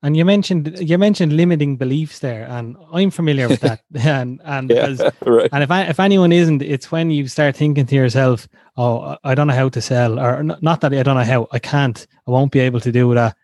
And 0.03 0.17
you 0.17 0.25
mentioned 0.25 0.79
you 0.79 0.97
mentioned 0.99 1.33
limiting 1.33 1.77
beliefs 1.77 2.21
there, 2.21 2.47
and 2.49 2.77
I'm 2.93 3.11
familiar 3.11 3.49
with 3.49 3.61
that. 3.61 3.81
and 3.95 4.41
and 4.45 4.71
Yeah, 4.71 4.87
because 4.87 5.13
right. 5.27 5.49
and 5.51 5.63
if 5.65 5.71
I, 5.71 5.83
if 5.85 5.99
anyone 5.99 6.31
isn't, 6.31 6.63
it's 6.63 6.93
when 6.93 7.11
you 7.11 7.27
start 7.27 7.57
thinking 7.57 7.87
to 7.87 7.95
yourself, 7.97 8.47
"Oh, 8.77 9.17
I 9.25 9.35
don't 9.35 9.49
know 9.49 9.55
how 9.55 9.71
to 9.71 9.81
sell," 9.81 10.21
or 10.21 10.43
not 10.45 10.83
that 10.83 10.93
I 10.93 11.03
don't 11.03 11.17
know 11.17 11.25
how, 11.25 11.49
I 11.51 11.59
can't, 11.59 12.07
I 12.27 12.31
won't 12.31 12.53
be 12.53 12.61
able 12.61 12.79
to 12.81 12.93
do 12.93 13.13
that, 13.15 13.37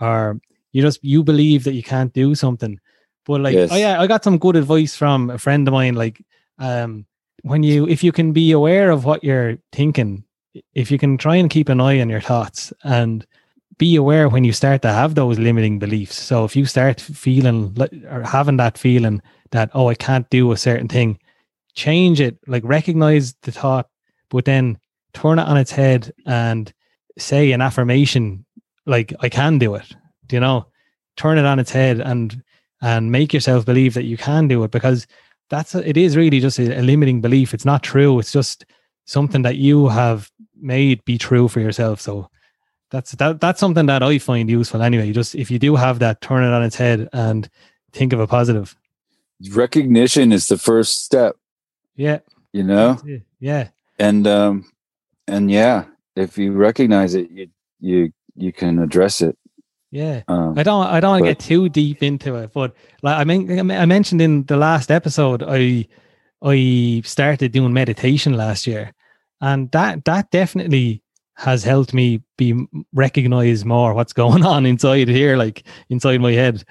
or 0.00 0.38
you 0.72 0.82
just 0.82 1.02
you 1.02 1.24
believe 1.24 1.64
that 1.64 1.74
you 1.74 1.82
can't 1.82 2.12
do 2.12 2.34
something. 2.34 2.78
But 3.24 3.40
like, 3.40 3.54
Yes. 3.54 3.70
oh 3.72 3.76
yeah, 3.76 4.00
I 4.00 4.06
got 4.06 4.24
some 4.24 4.38
good 4.38 4.56
advice 4.56 4.96
from 4.96 5.30
a 5.30 5.38
friend 5.38 5.66
of 5.68 5.72
mine. 5.72 5.94
Like, 5.94 6.24
um, 6.58 7.06
when 7.42 7.62
you 7.62 7.88
if 7.88 8.02
you 8.04 8.12
can 8.12 8.32
be 8.32 8.52
aware 8.52 8.90
of 8.90 9.04
what 9.04 9.22
you're 9.24 9.58
thinking, 9.72 10.24
if 10.74 10.90
you 10.90 10.98
can 10.98 11.18
try 11.18 11.36
and 11.36 11.50
keep 11.50 11.68
an 11.68 11.80
eye 11.80 12.00
on 12.00 12.08
your 12.08 12.20
thoughts 12.20 12.72
and 12.84 13.26
be 13.78 13.96
aware 13.96 14.28
when 14.28 14.44
you 14.44 14.52
start 14.52 14.82
to 14.82 14.92
have 14.92 15.14
those 15.14 15.38
limiting 15.38 15.78
beliefs. 15.78 16.20
So 16.20 16.44
if 16.44 16.54
you 16.54 16.66
start 16.66 17.00
feeling 17.00 17.74
or 18.10 18.22
having 18.22 18.58
that 18.58 18.78
feeling 18.78 19.22
that 19.50 19.70
oh 19.74 19.88
I 19.88 19.94
can't 19.94 20.28
do 20.30 20.52
a 20.52 20.56
certain 20.56 20.88
thing, 20.88 21.18
change 21.74 22.20
it. 22.20 22.38
Like 22.46 22.62
recognize 22.64 23.34
the 23.42 23.52
thought, 23.52 23.88
but 24.30 24.44
then 24.44 24.78
turn 25.14 25.38
it 25.38 25.48
on 25.48 25.56
its 25.56 25.70
head 25.72 26.12
and 26.26 26.72
say 27.18 27.52
an 27.52 27.60
affirmation 27.60 28.44
like 28.86 29.14
I 29.20 29.28
can 29.28 29.58
do 29.58 29.74
it. 29.74 29.94
Do 30.26 30.36
you 30.36 30.40
know? 30.40 30.66
Turn 31.16 31.38
it 31.38 31.44
on 31.44 31.58
its 31.58 31.70
head 31.70 32.00
and 32.00 32.42
and 32.82 33.10
make 33.10 33.32
yourself 33.32 33.64
believe 33.64 33.94
that 33.94 34.04
you 34.04 34.16
can 34.16 34.48
do 34.48 34.62
it 34.64 34.70
because 34.70 35.06
that's 35.48 35.74
a, 35.74 35.88
it 35.88 35.96
is 35.96 36.16
really 36.16 36.40
just 36.40 36.58
a, 36.58 36.80
a 36.80 36.82
limiting 36.82 37.20
belief. 37.20 37.54
It's 37.54 37.64
not 37.64 37.82
true. 37.82 38.18
It's 38.18 38.32
just 38.32 38.64
something 39.06 39.42
that 39.42 39.56
you 39.56 39.88
have 39.88 40.30
made 40.60 41.04
be 41.04 41.16
true 41.16 41.48
for 41.48 41.60
yourself. 41.60 42.00
So 42.00 42.28
that's 42.90 43.12
that 43.12 43.40
that's 43.40 43.60
something 43.60 43.86
that 43.86 44.02
I 44.02 44.18
find 44.18 44.50
useful 44.50 44.82
anyway. 44.82 45.12
Just 45.12 45.34
if 45.34 45.50
you 45.50 45.58
do 45.58 45.76
have 45.76 46.00
that, 46.00 46.20
turn 46.20 46.44
it 46.44 46.52
on 46.52 46.62
its 46.62 46.76
head 46.76 47.08
and 47.12 47.48
think 47.92 48.12
of 48.12 48.20
a 48.20 48.26
positive. 48.26 48.76
Recognition 49.50 50.32
is 50.32 50.46
the 50.46 50.58
first 50.58 51.04
step, 51.04 51.36
Yeah. 51.96 52.18
you 52.52 52.62
know? 52.62 52.98
Yeah. 53.40 53.68
And 53.98 54.26
um 54.26 54.70
and 55.26 55.50
yeah, 55.50 55.84
if 56.16 56.36
you 56.38 56.52
recognize 56.52 57.14
it, 57.14 57.30
you 57.30 57.48
you 57.80 58.12
you 58.36 58.52
can 58.52 58.78
address 58.78 59.20
it. 59.20 59.36
Yeah. 59.92 60.22
Um 60.26 60.58
I 60.58 60.62
don't 60.64 60.86
I 60.86 60.98
don't 61.00 61.10
want 61.12 61.24
to 61.24 61.30
get 61.30 61.38
too 61.38 61.68
deep 61.68 62.02
into 62.02 62.34
it, 62.36 62.52
but 62.52 62.74
like 63.02 63.18
I 63.18 63.24
mean 63.24 63.70
I 63.70 63.86
mentioned 63.86 64.20
in 64.20 64.42
the 64.44 64.56
last 64.56 64.90
episode 64.90 65.44
I 65.46 65.86
I 66.42 67.02
started 67.04 67.52
doing 67.52 67.72
meditation 67.72 68.32
last 68.36 68.66
year 68.66 68.92
and 69.40 69.70
that 69.72 70.04
that 70.06 70.30
definitely 70.30 71.02
has 71.36 71.62
helped 71.62 71.92
me 71.94 72.22
be 72.38 72.66
recognize 72.92 73.64
more 73.64 73.94
what's 73.94 74.12
going 74.12 74.44
on 74.54 74.66
inside 74.66 75.08
here 75.08 75.36
like 75.36 75.62
inside 75.90 76.20
my 76.20 76.32
head 76.32 76.64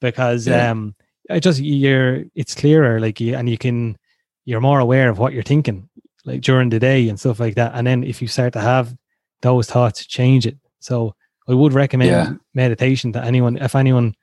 because 0.00 0.46
Yeah. 0.46 0.70
um 0.70 0.94
I 1.30 1.40
just 1.40 1.60
you're 1.60 2.24
it's 2.34 2.54
clearer 2.54 3.00
like 3.00 3.20
you 3.20 3.34
and 3.36 3.50
you 3.50 3.58
can 3.58 3.98
you're 4.46 4.62
more 4.62 4.78
aware 4.80 5.10
of 5.10 5.18
what 5.18 5.32
you're 5.34 5.42
thinking 5.42 5.88
like 6.24 6.40
during 6.42 6.70
the 6.70 6.78
day 6.78 7.08
and 7.08 7.18
stuff 7.18 7.40
like 7.40 7.56
that 7.56 7.72
and 7.74 7.86
then 7.86 8.04
if 8.04 8.22
you 8.22 8.28
start 8.28 8.52
to 8.54 8.60
have 8.60 8.94
those 9.42 9.66
thoughts 9.68 10.06
change 10.06 10.46
it 10.46 10.56
so 10.80 11.14
I 11.48 11.54
would 11.54 11.72
recommend 11.72 12.10
Yeah. 12.10 12.32
meditation 12.54 13.12
to 13.14 13.24
anyone 13.24 13.56
if 13.56 13.74
anyone 13.74 14.14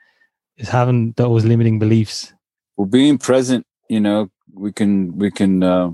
is 0.57 0.69
having 0.69 1.13
those 1.17 1.43
limiting 1.45 1.79
beliefs. 1.79 2.33
well 2.77 2.87
being 2.87 3.17
present 3.17 3.65
you 3.89 3.99
know 3.99 4.29
we 4.53 4.71
can 4.71 5.17
we 5.17 5.29
can 5.31 5.63
uh, 5.63 5.91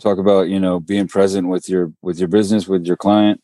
talk 0.00 0.18
about 0.18 0.48
you 0.48 0.60
know 0.60 0.80
being 0.80 1.08
present 1.08 1.48
with 1.48 1.68
your 1.68 1.92
with 2.02 2.18
your 2.18 2.28
business 2.28 2.66
with 2.68 2.84
your 2.86 2.96
client 2.96 3.40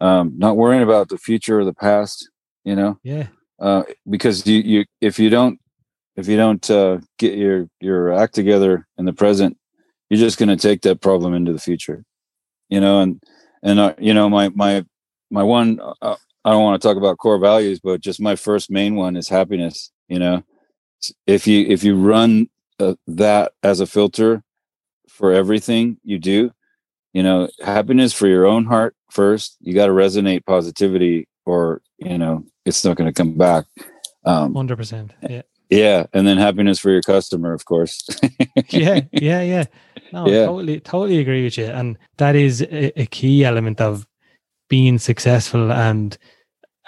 um 0.00 0.32
not 0.44 0.56
worrying 0.56 0.82
about 0.82 1.08
the 1.08 1.18
future 1.18 1.60
or 1.60 1.64
the 1.64 1.74
past 1.88 2.28
you 2.64 2.76
know 2.76 2.98
Yeah, 3.02 3.26
uh 3.66 3.82
because 4.14 4.46
you 4.46 4.58
you 4.72 4.84
if 5.00 5.18
you 5.18 5.30
don't 5.30 5.56
if 6.16 6.28
you 6.28 6.36
don't 6.36 6.64
uh 6.70 6.98
get 7.18 7.34
your 7.42 7.68
your 7.80 8.12
act 8.22 8.34
together 8.34 8.86
in 8.98 9.04
the 9.04 9.12
present 9.22 9.56
you're 10.08 10.24
just 10.26 10.38
going 10.38 10.48
to 10.56 10.68
take 10.68 10.80
that 10.82 11.00
problem 11.00 11.34
into 11.34 11.52
the 11.52 11.58
future 11.68 11.98
you 12.68 12.80
know 12.80 13.00
and 13.02 13.12
and 13.62 13.78
uh, 13.78 13.94
you 13.98 14.14
know 14.14 14.28
my 14.28 14.48
my 14.64 14.84
my 15.30 15.42
one 15.42 15.78
uh, 16.02 16.16
i 16.44 16.50
don't 16.50 16.62
want 16.62 16.80
to 16.80 16.86
talk 16.86 16.96
about 16.96 17.18
core 17.18 17.38
values 17.38 17.80
but 17.80 18.00
just 18.00 18.20
my 18.20 18.36
first 18.36 18.70
main 18.70 18.94
one 18.94 19.16
is 19.16 19.28
happiness 19.28 19.90
you 20.08 20.18
know 20.18 20.42
if 21.26 21.46
you 21.46 21.66
if 21.66 21.82
you 21.84 21.96
run 21.96 22.48
uh, 22.78 22.94
that 23.06 23.52
as 23.62 23.80
a 23.80 23.86
filter 23.86 24.42
for 25.08 25.32
everything 25.32 25.98
you 26.04 26.18
do 26.18 26.50
you 27.12 27.22
know 27.22 27.48
happiness 27.62 28.12
for 28.12 28.26
your 28.26 28.46
own 28.46 28.64
heart 28.64 28.94
first 29.10 29.56
you 29.60 29.74
got 29.74 29.86
to 29.86 29.92
resonate 29.92 30.44
positivity 30.46 31.26
or 31.46 31.82
you 31.98 32.18
know 32.18 32.44
it's 32.64 32.84
not 32.84 32.96
going 32.96 33.08
to 33.08 33.14
come 33.14 33.36
back 33.36 33.64
um 34.24 34.54
hundred 34.54 34.76
percent. 34.76 35.12
Yeah, 35.28 35.42
yeah 35.68 36.06
and 36.12 36.26
then 36.26 36.38
happiness 36.38 36.78
for 36.78 36.90
your 36.90 37.02
customer 37.02 37.52
of 37.52 37.64
course 37.64 38.06
yeah, 38.70 39.00
yeah, 39.12 39.42
yeah. 39.42 39.64
No, 40.12 40.26
Yeah. 40.26 40.46
totally, 40.46 40.80
totally 40.80 41.18
agree 41.18 41.44
with 41.44 41.56
you. 41.58 41.66
And 41.66 41.98
that 42.16 42.34
is 42.36 42.62
a, 42.62 43.00
a 43.00 43.06
key 43.06 43.44
element 43.44 43.80
of 43.80 44.06
being 44.70 44.98
successful 44.98 45.70
and 45.70 46.16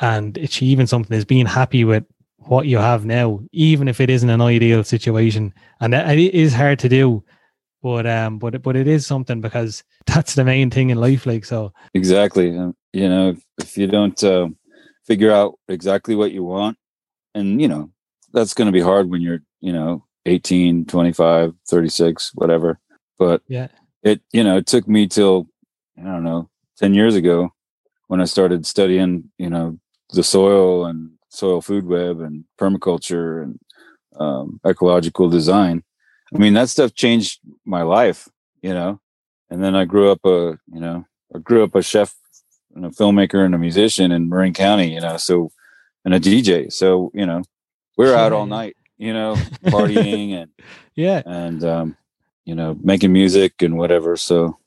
and 0.01 0.38
achieving 0.38 0.87
something 0.87 1.14
is 1.16 1.27
being 1.27 1.47
happy 1.47 1.85
with 1.85 2.05
what 2.38 2.66
you 2.66 2.79
have 2.79 3.05
now, 3.05 3.40
even 3.53 3.87
if 3.87 4.01
it 4.01 4.09
isn't 4.09 4.31
an 4.31 4.40
ideal 4.40 4.83
situation. 4.83 5.53
And 5.81 5.95
it 5.95 6.35
is 6.35 6.55
hard 6.55 6.79
to 6.81 6.88
do, 6.88 7.23
but 7.83 8.07
um, 8.07 8.38
but 8.38 8.62
but 8.62 8.75
it 8.77 8.88
is 8.88 9.07
something 9.07 9.40
because 9.42 9.85
that's 10.07 10.35
the 10.35 10.45
main 10.45 10.71
thing 10.71 10.88
in 10.88 10.99
life. 10.99 11.27
Like 11.27 11.45
so, 11.45 11.73
exactly 11.92 12.49
you 12.92 13.09
know 13.09 13.31
if, 13.31 13.45
if 13.59 13.77
you 13.77 13.87
don't 13.87 14.23
uh, 14.23 14.49
figure 15.07 15.33
out 15.33 15.59
exactly 15.68 16.14
what 16.14 16.33
you 16.33 16.45
want 16.45 16.77
and 17.35 17.61
you 17.61 17.68
know 17.68 17.90
that's 18.33 18.55
going 18.55 18.66
to 18.66 18.73
be 18.73 18.81
hard 18.81 19.11
when 19.11 19.21
you're 19.21 19.40
you 19.61 19.73
know 19.73 20.05
18 20.27 20.85
25 20.87 21.55
36 21.68 22.33
whatever 22.35 22.79
but 23.18 23.42
Yeah. 23.49 23.68
it 24.03 24.21
you 24.33 24.45
know 24.45 24.57
it 24.59 24.66
took 24.66 24.87
me 24.87 25.07
till 25.09 25.49
i 25.99 26.05
don't 26.05 26.23
know 26.23 26.49
10 26.79 26.95
years 26.95 27.14
ago 27.16 27.53
when 28.12 28.20
i 28.20 28.25
started 28.25 28.66
studying 28.66 29.31
you 29.38 29.48
know 29.48 29.79
the 30.11 30.22
soil 30.22 30.85
and 30.85 31.12
soil 31.31 31.62
food 31.62 31.87
web 31.87 32.20
and 32.20 32.44
permaculture 32.61 33.42
and 33.42 33.59
um, 34.16 34.61
ecological 34.66 35.31
design. 35.31 35.83
I 36.35 36.37
mean 36.37 36.53
that 36.53 36.68
stuff 36.68 36.94
changed 36.94 37.40
my 37.64 37.83
life 37.83 38.29
you 38.61 38.75
know? 38.75 39.01
And 39.51 39.64
then 39.64 39.75
i 39.75 39.85
grew 39.85 40.11
up 40.11 40.20
a 40.25 40.59
you 40.72 40.81
know 40.81 41.07
i 41.35 41.38
grew 41.38 41.64
up 41.64 41.75
a 41.75 41.83
chef 41.83 42.14
and 42.75 42.85
a 42.87 42.90
filmmaker 42.90 43.44
and 43.44 43.55
a 43.55 43.59
musician 43.59 44.12
in 44.12 44.29
marin 44.29 44.55
county 44.55 44.94
you 44.94 45.01
know 45.01 45.16
so 45.16 45.51
and 46.05 46.14
a 46.14 46.20
dj 46.20 46.72
so 46.72 47.11
you 47.12 47.27
know 47.27 47.42
we're 47.96 48.14
out 48.14 48.33
all 48.33 48.46
night 48.61 48.77
you 48.98 49.12
know 49.12 49.35
partying 49.64 50.33
and 50.40 50.51
yeah, 50.94 51.22
and 51.27 51.64
um, 51.64 51.96
you 52.44 52.55
know 52.55 52.77
making 52.83 53.12
music 53.12 53.62
and 53.62 53.77
whatever. 53.77 54.16
So 54.16 54.59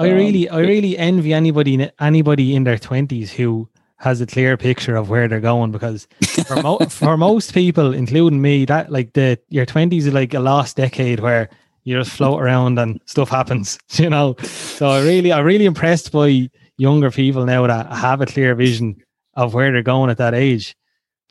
I 0.00 0.10
Um, 0.10 0.14
really, 0.16 0.48
I 0.48 0.60
really 0.60 0.98
envy 0.98 1.32
anybody, 1.34 1.90
anybody 2.00 2.54
in 2.56 2.64
their 2.64 2.78
twenties 2.78 3.32
who 3.32 3.68
has 3.98 4.20
a 4.20 4.26
clear 4.26 4.56
picture 4.56 4.96
of 4.96 5.10
where 5.10 5.28
they're 5.28 5.40
going. 5.40 5.72
Because 5.72 6.08
for, 6.46 6.56
mo- 6.62 6.78
for 6.90 7.16
most 7.16 7.54
people, 7.54 7.92
including 7.94 8.42
me, 8.42 8.64
that 8.66 8.90
like 8.90 9.12
the 9.14 9.38
your 9.50 9.66
twenties 9.66 10.06
is 10.06 10.14
like 10.14 10.34
a 10.34 10.40
lost 10.40 10.76
decade 10.76 11.20
where 11.20 11.50
you 11.84 11.98
just 11.98 12.12
float 12.12 12.40
around 12.42 12.78
and 12.78 13.00
stuff 13.06 13.30
happens. 13.30 13.78
You 13.98 14.10
know, 14.10 14.36
so 14.42 14.88
I 14.90 15.02
really, 15.02 15.32
I'm 15.32 15.44
really 15.44 15.66
impressed 15.66 16.12
by 16.12 16.50
younger 16.78 17.10
people 17.10 17.44
now 17.46 17.66
that 17.66 17.92
have 17.92 18.20
a 18.22 18.26
clear 18.26 18.54
vision 18.54 18.96
of 19.34 19.54
where 19.54 19.72
they're 19.72 19.82
going 19.82 20.10
at 20.10 20.18
that 20.18 20.34
age. 20.34 20.76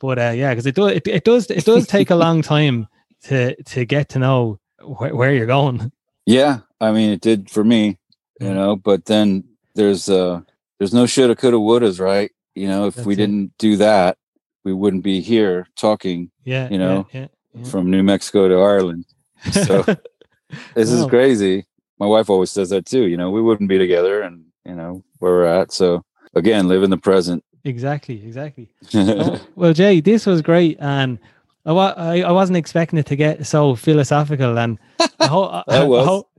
But 0.00 0.18
uh, 0.18 0.32
yeah, 0.34 0.50
because 0.50 0.66
it 0.66 0.74
does, 0.76 0.92
it, 0.92 1.08
it 1.08 1.24
does, 1.24 1.50
it 1.50 1.64
does 1.64 1.86
take 1.86 2.10
a 2.10 2.16
long 2.26 2.42
time 2.42 2.86
to 3.24 3.54
to 3.64 3.84
get 3.84 4.08
to 4.10 4.18
know 4.18 4.58
wh- 4.80 5.14
where 5.14 5.32
you're 5.34 5.46
going. 5.46 5.92
yeah, 6.26 6.60
I 6.80 6.92
mean 6.92 7.10
it 7.10 7.20
did 7.20 7.50
for 7.50 7.64
me, 7.64 7.98
you 8.40 8.54
know. 8.54 8.76
But 8.76 9.04
then 9.06 9.44
there's 9.74 10.08
uh 10.08 10.40
there's 10.78 10.94
no 10.94 11.06
shoulda, 11.06 11.36
coulda, 11.36 11.56
wouldas, 11.58 12.00
right? 12.00 12.30
You 12.54 12.68
know, 12.68 12.86
if 12.86 13.04
we 13.06 13.14
it. 13.14 13.16
didn't 13.16 13.52
do 13.58 13.76
that, 13.76 14.18
we 14.64 14.72
wouldn't 14.72 15.02
be 15.04 15.20
here 15.20 15.66
talking 15.76 16.30
Yeah, 16.44 16.68
You 16.70 16.78
know, 16.78 17.06
yeah, 17.12 17.28
yeah. 17.54 17.64
from 17.64 17.90
New 17.90 18.02
Mexico 18.02 18.48
to 18.48 18.56
Ireland. 18.60 19.04
So 19.52 19.82
this 20.74 20.90
is 20.90 21.06
crazy. 21.06 21.66
My 21.98 22.06
wife 22.06 22.30
always 22.30 22.50
says 22.50 22.70
that 22.70 22.86
too. 22.86 23.06
You 23.06 23.16
know, 23.16 23.30
we 23.30 23.42
wouldn't 23.42 23.68
be 23.68 23.78
together, 23.78 24.22
and 24.22 24.44
you 24.64 24.74
know 24.74 25.04
where 25.18 25.32
we're 25.32 25.44
at. 25.44 25.72
So 25.72 26.02
again, 26.34 26.66
live 26.68 26.82
in 26.82 26.90
the 26.90 26.98
present. 26.98 27.44
exactly, 27.64 28.24
exactly. 28.24 28.68
Oh, 28.94 29.38
well, 29.54 29.72
Jay, 29.74 30.00
this 30.00 30.24
was 30.26 30.40
great, 30.42 30.78
and 30.80 31.18
I, 31.66 31.72
I 31.72 32.20
I 32.22 32.32
wasn't 32.32 32.56
expecting 32.56 32.98
it 32.98 33.06
to 33.06 33.16
get 33.16 33.46
so 33.46 33.74
philosophical, 33.76 34.58
and 34.58 34.78
I, 35.20 35.26
ho- 35.26 35.44
I. 35.50 35.62
I 35.68 36.04
hope, 36.04 36.30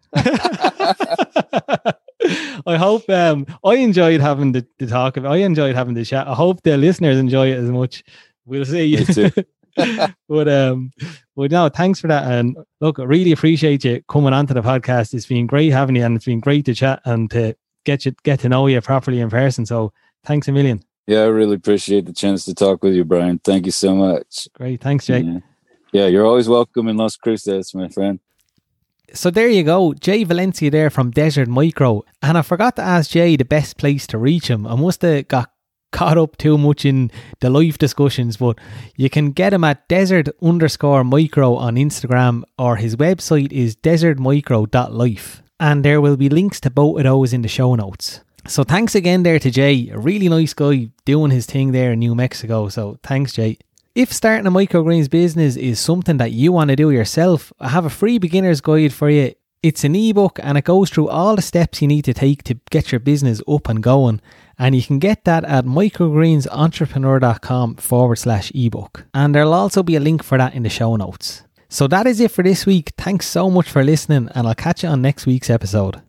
I 2.65 2.78
hope 2.78 3.10
um, 3.10 3.45
I 3.63 3.76
enjoyed 3.76 4.21
having 4.21 4.52
the, 4.52 4.65
the 4.78 4.88
talk. 4.88 5.17
Of, 5.17 5.26
I 5.26 5.38
enjoyed 5.38 5.76
having 5.76 5.95
the 5.95 6.06
chat. 6.06 6.28
I 6.28 6.34
hope 6.34 6.62
the 6.62 6.78
listeners 6.78 7.17
enjoy 7.17 7.52
it 7.52 7.58
as 7.58 7.69
much. 7.69 8.04
We'll 8.45 8.65
see. 8.65 9.04
But 10.28 10.50
um, 10.50 10.91
Well, 11.36 11.50
no, 11.50 11.69
thanks 11.69 12.00
for 12.00 12.08
that. 12.08 12.30
And 12.32 12.56
look, 12.82 13.00
I 13.00 13.04
really 13.04 13.32
appreciate 13.32 13.84
you 13.84 14.04
coming 14.08 14.34
onto 14.34 14.54
the 14.54 14.62
podcast. 14.62 15.13
It's 15.13 15.26
been 15.26 15.47
great 15.47 15.69
having 15.69 15.95
you 15.95 16.04
and 16.04 16.15
it's 16.15 16.26
been 16.26 16.39
great 16.39 16.65
to 16.65 16.76
chat 16.76 17.02
and 17.06 17.32
to 17.32 17.56
get 17.86 18.06
you 18.06 18.13
get 18.24 18.39
to 18.41 18.50
know 18.50 18.67
you 18.67 18.80
properly 18.82 19.21
in 19.21 19.30
person. 19.30 19.65
So 19.65 19.91
thanks 20.24 20.47
a 20.47 20.52
million. 20.52 20.84
Yeah, 21.08 21.21
I 21.21 21.28
really 21.28 21.56
appreciate 21.56 22.06
the 22.06 22.13
chance 22.13 22.45
to 22.45 22.54
talk 22.54 22.84
with 22.84 22.93
you, 22.93 23.04
Brian. 23.04 23.39
Thank 23.39 23.65
you 23.65 23.71
so 23.71 23.95
much. 23.95 24.47
Great. 24.54 24.82
Thanks, 24.82 25.08
Jay. 25.08 25.21
Yeah, 25.21 25.39
yeah 25.93 26.08
you're 26.08 26.26
always 26.26 26.47
welcome 26.47 26.88
in 26.88 26.97
Las 26.97 27.15
Cruces, 27.15 27.74
my 27.74 27.88
friend. 27.88 28.19
So 29.13 29.30
there 29.30 29.50
you 29.50 29.63
go, 29.63 29.93
Jay 29.93 30.24
Valencia 30.24 30.71
there 30.71 30.89
from 30.89 31.12
Desert 31.12 31.47
Micro. 31.47 32.04
And 32.21 32.38
I 32.38 32.41
forgot 32.41 32.76
to 32.78 32.82
ask 32.82 33.12
Jay 33.12 33.36
the 33.36 33.45
best 33.45 33.78
place 33.78 34.08
to 34.08 34.17
reach 34.17 34.50
him. 34.50 34.65
I 34.65 34.76
must 34.76 35.02
have 35.02 35.28
got 35.28 35.52
caught 35.91 36.17
up 36.17 36.38
too 36.38 36.58
much 36.58 36.86
in 36.86 37.12
the 37.41 37.50
live 37.50 37.78
discussions, 37.78 38.38
but 38.38 38.58
you 38.95 39.10
can 39.10 39.32
get 39.32 39.54
him 39.54 39.63
at 39.63 39.88
desert 39.89 40.30
underscore 40.41 41.04
micro 41.04 41.56
on 41.56 41.76
Instagram 41.76 42.43
or 42.58 42.78
his 42.78 42.95
website 42.95 43.52
is 43.52 43.76
desertmicro.life. 43.76 45.43
And 45.60 45.86
there 45.86 46.02
will 46.02 46.17
be 46.17 46.30
links 46.30 46.60
to 46.62 46.69
both 46.69 46.97
of 46.97 47.04
those 47.04 47.34
in 47.34 47.41
the 47.41 47.47
show 47.47 47.76
notes. 47.76 48.21
So 48.47 48.63
thanks 48.63 48.95
again 48.95 49.24
there 49.24 49.38
to 49.38 49.52
Jay, 49.52 49.89
a 49.89 50.00
really 50.00 50.28
nice 50.28 50.54
guy 50.54 50.89
doing 51.06 51.30
his 51.30 51.45
thing 51.45 51.74
there 51.74 51.91
in 51.91 52.00
New 52.00 52.15
Mexico. 52.15 52.69
So 52.69 52.97
thanks, 53.04 53.34
Jay. 53.34 53.60
If 53.93 54.13
starting 54.13 54.47
a 54.47 54.51
microgreens 54.51 55.10
business 55.10 55.58
is 55.58 55.77
something 55.77 56.15
that 56.15 56.32
you 56.32 56.54
want 56.54 56.69
to 56.69 56.77
do 56.77 56.91
yourself, 56.91 57.51
I 57.60 57.67
have 57.67 57.84
a 57.84 57.89
free 57.89 58.19
beginner's 58.19 58.62
guide 58.62 58.93
for 58.93 59.10
you. 59.10 59.34
It's 59.62 59.84
an 59.84 59.97
ebook 59.97 60.39
and 60.41 60.58
it 60.58 60.63
goes 60.63 60.89
through 60.89 61.10
all 61.10 61.36
the 61.36 61.41
steps 61.41 61.82
you 61.82 61.89
need 61.89 62.06
to 62.06 62.13
take 62.13 62.41
to 62.43 62.58
get 62.69 62.93
your 62.93 62.99
business 62.99 63.41
up 63.49 63.67
and 63.67 63.84
going. 63.84 64.21
And 64.58 64.75
you 64.75 64.82
can 64.82 64.97
get 64.97 65.25
that 65.25 65.43
at 65.43 65.65
microgreensentrepreneur.com 65.65 67.75
forward 67.75 68.15
slash 68.15 68.49
ebook. 68.56 69.08
And 69.13 69.36
there'll 69.36 69.54
also 69.54 69.84
be 69.84 69.97
a 69.97 69.99
link 69.99 70.23
for 70.23 70.38
that 70.38 70.54
in 70.54 70.63
the 70.63 70.69
show 70.69 70.95
notes. 70.95 71.43
So 71.67 71.88
that 71.88 72.08
is 72.08 72.21
it 72.21 72.32
for 72.32 72.43
this 72.43 72.65
week. 72.65 72.93
Thanks 72.97 73.27
so 73.27 73.49
much 73.49 73.69
for 73.69 73.84
listening, 73.84 74.30
and 74.36 74.47
I'll 74.47 74.56
catch 74.56 74.84
you 74.84 74.89
on 74.89 75.01
next 75.01 75.25
week's 75.25 75.49
episode. 75.49 76.01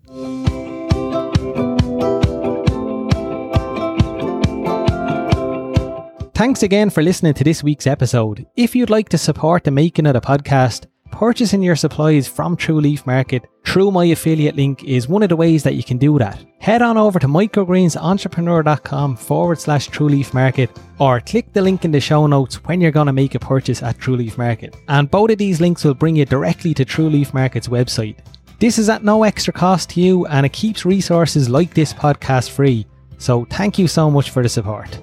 Thanks 6.42 6.64
again 6.64 6.90
for 6.90 7.04
listening 7.04 7.34
to 7.34 7.44
this 7.44 7.62
week's 7.62 7.86
episode. 7.86 8.44
If 8.56 8.74
you'd 8.74 8.90
like 8.90 9.08
to 9.10 9.16
support 9.16 9.62
the 9.62 9.70
making 9.70 10.06
of 10.06 10.14
the 10.14 10.20
podcast, 10.20 10.86
purchasing 11.12 11.62
your 11.62 11.76
supplies 11.76 12.26
from 12.26 12.56
True 12.56 12.80
Leaf 12.80 13.06
Market 13.06 13.46
through 13.64 13.92
my 13.92 14.06
affiliate 14.06 14.56
link 14.56 14.82
is 14.82 15.06
one 15.06 15.22
of 15.22 15.28
the 15.28 15.36
ways 15.36 15.62
that 15.62 15.76
you 15.76 15.84
can 15.84 15.98
do 15.98 16.18
that. 16.18 16.44
Head 16.58 16.82
on 16.82 16.98
over 16.98 17.20
to 17.20 17.28
microgreensentrepreneur.com 17.28 19.16
forward 19.18 19.60
slash 19.60 19.86
True 19.86 20.08
Leaf 20.08 20.34
Market 20.34 20.76
or 20.98 21.20
click 21.20 21.52
the 21.52 21.62
link 21.62 21.84
in 21.84 21.92
the 21.92 22.00
show 22.00 22.26
notes 22.26 22.56
when 22.64 22.80
you're 22.80 22.90
going 22.90 23.06
to 23.06 23.12
make 23.12 23.36
a 23.36 23.38
purchase 23.38 23.80
at 23.80 24.00
True 24.00 24.16
Leaf 24.16 24.36
Market. 24.36 24.74
And 24.88 25.08
both 25.08 25.30
of 25.30 25.38
these 25.38 25.60
links 25.60 25.84
will 25.84 25.94
bring 25.94 26.16
you 26.16 26.24
directly 26.24 26.74
to 26.74 26.84
True 26.84 27.08
Leaf 27.08 27.32
Market's 27.32 27.68
website. 27.68 28.16
This 28.58 28.80
is 28.80 28.88
at 28.88 29.04
no 29.04 29.22
extra 29.22 29.52
cost 29.52 29.90
to 29.90 30.00
you 30.00 30.26
and 30.26 30.44
it 30.44 30.52
keeps 30.52 30.84
resources 30.84 31.48
like 31.48 31.72
this 31.72 31.92
podcast 31.92 32.50
free. 32.50 32.84
So 33.18 33.44
thank 33.44 33.78
you 33.78 33.86
so 33.86 34.10
much 34.10 34.30
for 34.30 34.42
the 34.42 34.48
support. 34.48 34.98